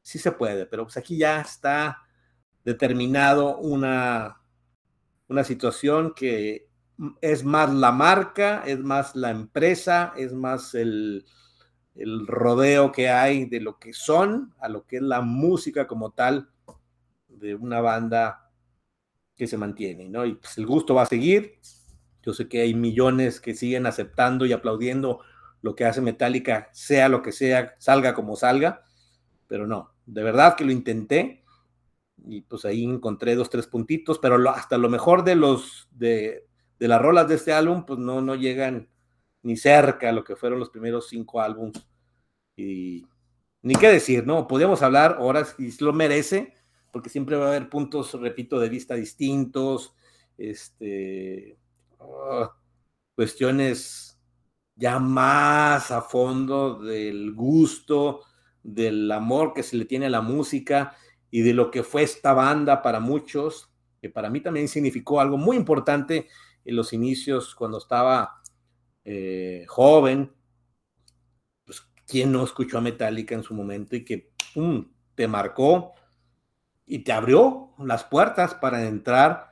sí 0.03 0.19
se 0.19 0.33
puede. 0.33 0.67
Pero 0.67 0.85
pues 0.85 0.97
aquí 0.97 1.19
ya 1.19 1.41
está 1.41 2.03
determinado 2.65 3.59
una 3.59 4.39
una 5.29 5.45
situación 5.45 6.15
que 6.15 6.69
es 7.21 7.45
más 7.45 7.73
la 7.73 7.93
marca, 7.93 8.63
es 8.67 8.81
más 8.81 9.15
la 9.15 9.31
empresa, 9.31 10.13
es 10.17 10.33
más 10.33 10.75
el, 10.75 11.25
rodeo 12.27 12.93
que 12.93 13.09
hay 13.09 13.45
de 13.47 13.61
lo 13.61 13.79
que 13.79 13.93
son 13.93 14.55
a 14.61 14.69
lo 14.69 14.87
que 14.87 14.97
es 14.97 15.03
la 15.03 15.21
música 15.21 15.87
como 15.87 16.13
tal 16.13 16.51
de 17.29 17.55
una 17.55 17.81
banda 17.81 18.51
que 19.37 19.47
se 19.47 19.57
mantiene, 19.57 20.09
¿no? 20.09 20.27
Y 20.27 20.35
pues 20.35 20.59
el 20.59 20.67
gusto 20.67 20.95
va 20.95 21.03
a 21.03 21.07
seguir. 21.07 21.59
Yo 22.23 22.33
sé 22.35 22.49
que 22.49 22.61
hay 22.61 22.75
millones 22.75 23.41
que 23.41 23.55
siguen 23.55 23.87
aceptando 23.87 24.45
y 24.47 24.53
aplaudiendo 24.53 25.21
lo 25.63 25.75
que 25.75 25.85
hace 25.85 26.01
Metallica, 26.01 26.69
sea 26.73 27.09
lo 27.09 27.23
que 27.23 27.33
sea, 27.33 27.75
salga 27.79 28.15
como 28.15 28.37
salga, 28.37 28.85
pero 29.47 29.67
no, 29.67 29.95
de 30.07 30.23
verdad 30.23 30.57
que 30.57 30.65
lo 30.65 30.73
intenté 30.73 31.45
y 32.25 32.43
pues 32.43 32.65
ahí 32.65 32.85
encontré 32.85 33.35
dos, 33.35 33.51
tres 33.51 33.67
puntitos, 33.67 34.19
pero 34.19 34.37
hasta 34.51 34.79
lo 34.79 34.89
mejor 34.89 35.25
de 35.25 35.37
los, 35.37 35.89
de, 35.93 36.47
las 36.79 37.01
rolas 37.01 37.29
de 37.29 37.37
este 37.37 37.53
álbum, 37.53 37.85
pues 37.87 37.99
no, 37.99 38.21
no 38.21 38.35
llegan 38.35 38.89
ni 39.43 39.57
cerca 39.57 40.13
lo 40.13 40.25
que 40.25 40.37
fueron 40.37 40.59
los 40.59 40.71
primeros 40.71 41.09
cinco 41.09 41.41
álbums. 41.41 41.87
Y 42.57 43.07
ni 43.63 43.75
qué 43.75 43.89
decir, 43.89 44.27
¿no? 44.27 44.47
Podríamos 44.47 44.83
hablar 44.83 45.19
horas 45.21 45.55
y 45.59 45.73
lo 45.83 45.93
merece, 45.93 46.55
porque 46.93 47.11
siempre 47.11 47.37
va 47.37 47.47
a 47.47 47.49
haber 47.49 47.69
puntos, 47.69 48.13
repito, 48.21 48.59
de 48.59 48.69
vista 48.69 48.95
distintos, 48.95 49.95
este, 50.37 51.59
ah, 52.01 52.55
cuestiones 53.15 54.19
ya 54.77 54.99
más 55.01 55.91
a 55.91 56.03
fondo 56.03 56.79
del 56.79 57.35
gusto, 57.35 58.23
del 58.63 59.11
amor 59.11 59.53
que 59.55 59.63
se 59.63 59.77
le 59.77 59.85
tiene 59.85 60.07
a 60.07 60.11
la 60.11 60.21
música 60.21 60.97
y 61.31 61.41
de 61.41 61.53
lo 61.53 61.71
que 61.71 61.83
fue 61.83 62.03
esta 62.03 62.33
banda 62.33 62.81
para 62.81 63.01
muchos, 63.01 63.71
que 64.01 64.09
para 64.09 64.31
mí 64.31 64.41
también 64.41 64.69
significó 64.69 65.21
algo 65.21 65.37
muy 65.37 65.57
importante 65.57 66.29
en 66.65 66.77
los 66.77 66.93
inicios 66.93 67.55
cuando 67.55 67.79
estaba 67.79 68.38
eh, 69.11 69.65
joven. 69.67 70.31
Pues, 71.65 71.83
¿quién 72.07 72.31
no 72.31 72.45
escuchó 72.45 72.77
a 72.77 72.83
Metallica 72.83 73.35
en 73.35 73.43
su 73.43 73.55
momento 73.55 73.97
y 73.97 74.05
que 74.05 74.33
te 75.15 75.27
marcó 75.27 75.95
y 76.85 76.99
te 76.99 77.13
abrió 77.13 77.73
las 77.79 78.05
puertas 78.05 78.55
para 78.55 78.87
entrar 78.87 79.51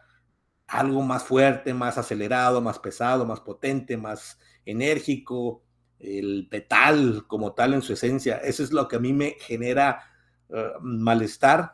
algo 0.67 1.01
más 1.03 1.25
fuerte, 1.25 1.73
más 1.73 1.97
acelerado, 1.97 2.61
más 2.61 2.79
pesado, 2.79 3.25
más 3.25 3.41
potente, 3.41 3.97
más 3.97 4.39
enérgico, 4.67 5.65
el 5.99 6.49
petal 6.51 7.25
como 7.27 7.55
tal 7.55 7.73
en 7.73 7.83
su 7.83 7.95
esencia. 7.95 8.37
Eso 8.37 8.63
es 8.63 8.73
lo 8.73 8.89
que 8.89 8.97
a 8.97 9.01
mí 9.01 9.15
me 9.15 9.37
genera 9.41 10.03
eh, 10.51 10.73
malestar. 10.83 11.73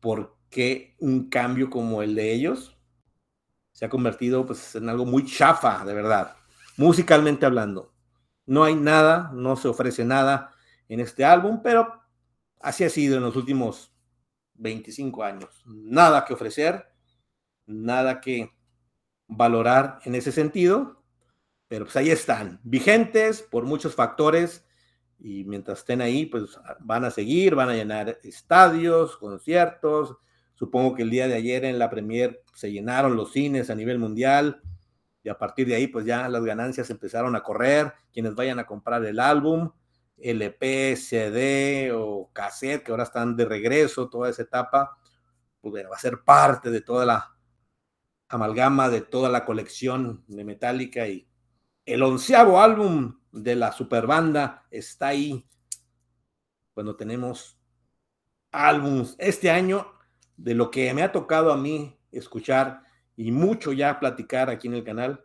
¿Por 0.00 0.38
qué 0.48 0.96
un 1.00 1.28
cambio 1.28 1.68
como 1.68 2.02
el 2.02 2.14
de 2.14 2.32
ellos 2.32 2.78
se 3.82 3.86
ha 3.86 3.90
convertido 3.90 4.46
pues, 4.46 4.76
en 4.76 4.88
algo 4.88 5.04
muy 5.04 5.26
chafa, 5.26 5.84
de 5.84 5.92
verdad, 5.92 6.36
musicalmente 6.76 7.46
hablando? 7.46 7.92
No 8.46 8.62
hay 8.62 8.76
nada, 8.76 9.32
no 9.34 9.56
se 9.56 9.66
ofrece 9.66 10.04
nada 10.04 10.54
en 10.88 11.00
este 11.00 11.24
álbum, 11.24 11.62
pero 11.64 12.00
así 12.60 12.84
ha 12.84 12.90
sido 12.90 13.16
en 13.16 13.24
los 13.24 13.34
últimos 13.34 13.92
25 14.54 15.24
años. 15.24 15.64
Nada 15.66 16.24
que 16.24 16.34
ofrecer, 16.34 16.92
nada 17.66 18.20
que 18.20 18.52
valorar 19.26 19.98
en 20.04 20.14
ese 20.14 20.30
sentido 20.30 21.02
pero 21.72 21.86
pues 21.86 21.96
ahí 21.96 22.10
están, 22.10 22.60
vigentes 22.64 23.40
por 23.40 23.64
muchos 23.64 23.94
factores 23.94 24.62
y 25.18 25.44
mientras 25.44 25.78
estén 25.78 26.02
ahí, 26.02 26.26
pues 26.26 26.60
van 26.80 27.06
a 27.06 27.10
seguir, 27.10 27.54
van 27.54 27.70
a 27.70 27.74
llenar 27.74 28.20
estadios, 28.22 29.16
conciertos. 29.16 30.18
Supongo 30.62 30.94
que 30.94 31.02
el 31.02 31.10
día 31.10 31.26
de 31.26 31.34
ayer 31.34 31.64
en 31.64 31.76
la 31.76 31.90
Premier 31.90 32.40
se 32.54 32.70
llenaron 32.70 33.16
los 33.16 33.32
cines 33.32 33.68
a 33.68 33.74
nivel 33.74 33.98
mundial 33.98 34.62
y 35.24 35.28
a 35.28 35.36
partir 35.36 35.66
de 35.66 35.74
ahí, 35.74 35.88
pues 35.88 36.06
ya 36.06 36.28
las 36.28 36.44
ganancias 36.44 36.88
empezaron 36.88 37.34
a 37.34 37.42
correr. 37.42 37.92
Quienes 38.12 38.36
vayan 38.36 38.60
a 38.60 38.64
comprar 38.64 39.04
el 39.04 39.18
álbum, 39.18 39.72
LP, 40.16 40.94
CD 40.94 41.90
o 41.92 42.30
cassette, 42.32 42.84
que 42.84 42.92
ahora 42.92 43.02
están 43.02 43.34
de 43.34 43.44
regreso, 43.44 44.08
toda 44.08 44.30
esa 44.30 44.42
etapa, 44.42 44.96
pues 45.60 45.84
va 45.84 45.96
a 45.96 45.98
ser 45.98 46.22
parte 46.22 46.70
de 46.70 46.80
toda 46.80 47.06
la 47.06 47.36
amalgama 48.28 48.88
de 48.88 49.00
toda 49.00 49.28
la 49.30 49.44
colección 49.44 50.22
de 50.28 50.44
Metallica 50.44 51.08
y 51.08 51.28
el 51.86 52.04
onceavo 52.04 52.60
álbum 52.60 53.18
de 53.32 53.56
la 53.56 53.72
superbanda 53.72 54.64
está 54.70 55.08
ahí. 55.08 55.44
Cuando 56.72 56.94
tenemos 56.94 57.58
álbums 58.52 59.16
este 59.18 59.50
año, 59.50 59.91
de 60.42 60.54
lo 60.54 60.70
que 60.70 60.92
me 60.92 61.02
ha 61.02 61.12
tocado 61.12 61.52
a 61.52 61.56
mí 61.56 61.96
escuchar 62.10 62.82
y 63.16 63.30
mucho 63.30 63.72
ya 63.72 64.00
platicar 64.00 64.50
aquí 64.50 64.66
en 64.66 64.74
el 64.74 64.84
canal, 64.84 65.24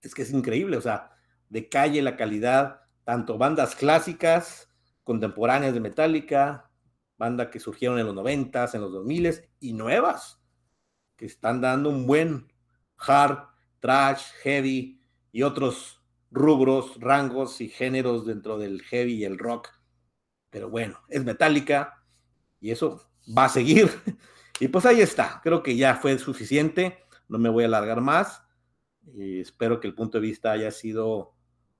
es 0.00 0.14
que 0.14 0.22
es 0.22 0.30
increíble, 0.30 0.76
o 0.76 0.80
sea, 0.80 1.10
de 1.48 1.68
calle 1.68 2.00
la 2.02 2.16
calidad, 2.16 2.82
tanto 3.04 3.36
bandas 3.36 3.74
clásicas, 3.74 4.68
contemporáneas 5.02 5.74
de 5.74 5.80
Metallica, 5.80 6.70
banda 7.18 7.50
que 7.50 7.58
surgieron 7.58 7.98
en 7.98 8.06
los 8.06 8.14
noventas, 8.14 8.74
en 8.74 8.82
los 8.82 8.92
2000 8.92 9.48
y 9.58 9.72
nuevas, 9.72 10.40
que 11.16 11.26
están 11.26 11.60
dando 11.60 11.90
un 11.90 12.06
buen 12.06 12.52
hard, 12.96 13.48
trash, 13.80 14.22
heavy, 14.42 15.00
y 15.32 15.42
otros 15.42 16.00
rubros, 16.30 17.00
rangos 17.00 17.60
y 17.60 17.68
géneros 17.68 18.24
dentro 18.24 18.58
del 18.58 18.82
heavy 18.82 19.14
y 19.14 19.24
el 19.24 19.38
rock. 19.38 19.70
Pero 20.50 20.70
bueno, 20.70 21.00
es 21.08 21.24
metálica 21.24 22.04
y 22.60 22.70
eso 22.70 23.11
va 23.26 23.46
a 23.46 23.48
seguir. 23.48 23.90
Y 24.60 24.68
pues 24.68 24.86
ahí 24.86 25.00
está, 25.00 25.40
creo 25.42 25.60
que 25.60 25.74
ya 25.74 25.96
fue 25.96 26.16
suficiente, 26.18 26.98
no 27.26 27.36
me 27.36 27.48
voy 27.48 27.64
a 27.64 27.66
alargar 27.66 28.00
más. 28.00 28.44
Y 29.12 29.40
espero 29.40 29.80
que 29.80 29.88
el 29.88 29.94
punto 29.94 30.18
de 30.18 30.26
vista 30.28 30.52
haya 30.52 30.70
sido 30.70 31.34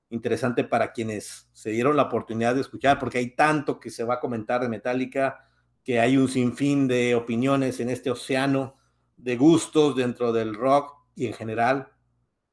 interesante 0.08 0.64
para 0.64 0.92
quienes 0.92 1.48
se 1.52 1.70
dieron 1.70 1.96
la 1.96 2.04
oportunidad 2.04 2.56
de 2.56 2.60
escuchar, 2.60 2.98
porque 2.98 3.18
hay 3.18 3.36
tanto 3.36 3.78
que 3.78 3.90
se 3.90 4.02
va 4.02 4.14
a 4.14 4.20
comentar 4.20 4.60
de 4.60 4.68
Metallica, 4.68 5.48
que 5.84 6.00
hay 6.00 6.16
un 6.16 6.28
sinfín 6.28 6.88
de 6.88 7.14
opiniones 7.14 7.78
en 7.78 7.88
este 7.88 8.10
océano 8.10 8.76
de 9.16 9.36
gustos 9.36 9.94
dentro 9.94 10.32
del 10.32 10.54
rock 10.54 10.92
y 11.14 11.26
en 11.26 11.34
general 11.34 11.92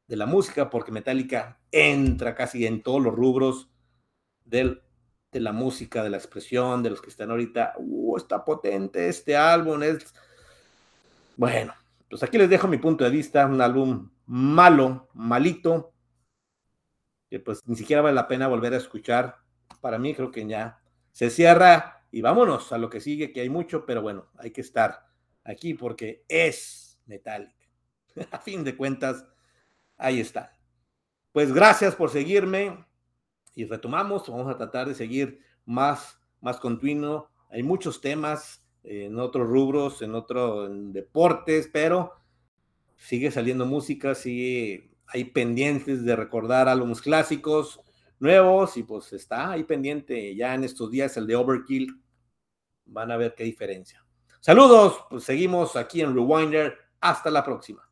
de 0.07 0.15
la 0.15 0.25
música, 0.25 0.69
porque 0.69 0.91
Metallica 0.91 1.59
entra 1.71 2.35
casi 2.35 2.65
en 2.65 2.83
todos 2.83 3.01
los 3.01 3.15
rubros 3.15 3.69
del, 4.45 4.81
de 5.31 5.39
la 5.39 5.51
música, 5.51 6.03
de 6.03 6.09
la 6.09 6.17
expresión, 6.17 6.81
de 6.81 6.89
los 6.89 7.01
que 7.01 7.09
están 7.09 7.31
ahorita. 7.31 7.73
Uh, 7.77 8.17
está 8.17 8.43
potente 8.43 9.07
este 9.07 9.35
álbum. 9.35 9.83
Es... 9.83 10.13
Bueno, 11.37 11.73
pues 12.09 12.23
aquí 12.23 12.37
les 12.37 12.49
dejo 12.49 12.67
mi 12.67 12.77
punto 12.77 13.03
de 13.03 13.09
vista. 13.09 13.45
Un 13.45 13.61
álbum 13.61 14.09
malo, 14.25 15.09
malito, 15.13 15.93
que 17.29 17.39
pues 17.39 17.61
ni 17.65 17.75
siquiera 17.75 18.01
vale 18.01 18.15
la 18.15 18.27
pena 18.27 18.47
volver 18.47 18.73
a 18.73 18.77
escuchar. 18.77 19.37
Para 19.81 19.99
mí 19.99 20.13
creo 20.15 20.31
que 20.31 20.45
ya 20.47 20.79
se 21.11 21.29
cierra 21.29 22.05
y 22.11 22.21
vámonos 22.21 22.71
a 22.73 22.77
lo 22.77 22.89
que 22.89 23.01
sigue, 23.01 23.31
que 23.31 23.41
hay 23.41 23.49
mucho, 23.49 23.85
pero 23.85 24.01
bueno, 24.01 24.29
hay 24.37 24.51
que 24.51 24.61
estar 24.61 25.05
aquí 25.43 25.73
porque 25.73 26.25
es 26.27 26.99
Metallica. 27.05 27.67
A 28.31 28.39
fin 28.39 28.63
de 28.63 28.75
cuentas, 28.75 29.25
ahí 29.97 30.19
está. 30.19 30.53
Pues 31.31 31.53
gracias 31.53 31.95
por 31.95 32.09
seguirme 32.09 32.85
y 33.55 33.65
retomamos. 33.65 34.27
Vamos 34.27 34.47
a 34.47 34.57
tratar 34.57 34.87
de 34.87 34.95
seguir 34.95 35.41
más, 35.65 36.19
más 36.41 36.59
continuo. 36.59 37.29
Hay 37.49 37.63
muchos 37.63 38.01
temas 38.01 38.65
en 38.83 39.19
otros 39.19 39.47
rubros, 39.47 40.01
en 40.01 40.15
otros 40.15 40.69
deportes, 40.93 41.69
pero 41.71 42.13
sigue 42.97 43.31
saliendo 43.31 43.65
música, 43.65 44.15
sigue, 44.15 44.91
hay 45.07 45.25
pendientes 45.25 46.03
de 46.03 46.15
recordar 46.15 46.67
álbumes 46.67 47.01
clásicos 47.01 47.81
nuevos 48.19 48.77
y 48.77 48.83
pues 48.83 49.13
está 49.13 49.51
ahí 49.51 49.63
pendiente 49.63 50.35
ya 50.35 50.53
en 50.53 50.63
estos 50.63 50.91
días 50.91 51.15
el 51.17 51.27
de 51.27 51.35
Overkill. 51.35 52.01
Van 52.85 53.11
a 53.11 53.17
ver 53.17 53.35
qué 53.35 53.43
diferencia. 53.43 54.05
Saludos, 54.39 55.05
pues 55.09 55.23
seguimos 55.23 55.75
aquí 55.75 56.01
en 56.01 56.13
Rewinder. 56.13 56.77
Hasta 57.01 57.29
la 57.29 57.43
próxima. 57.43 57.88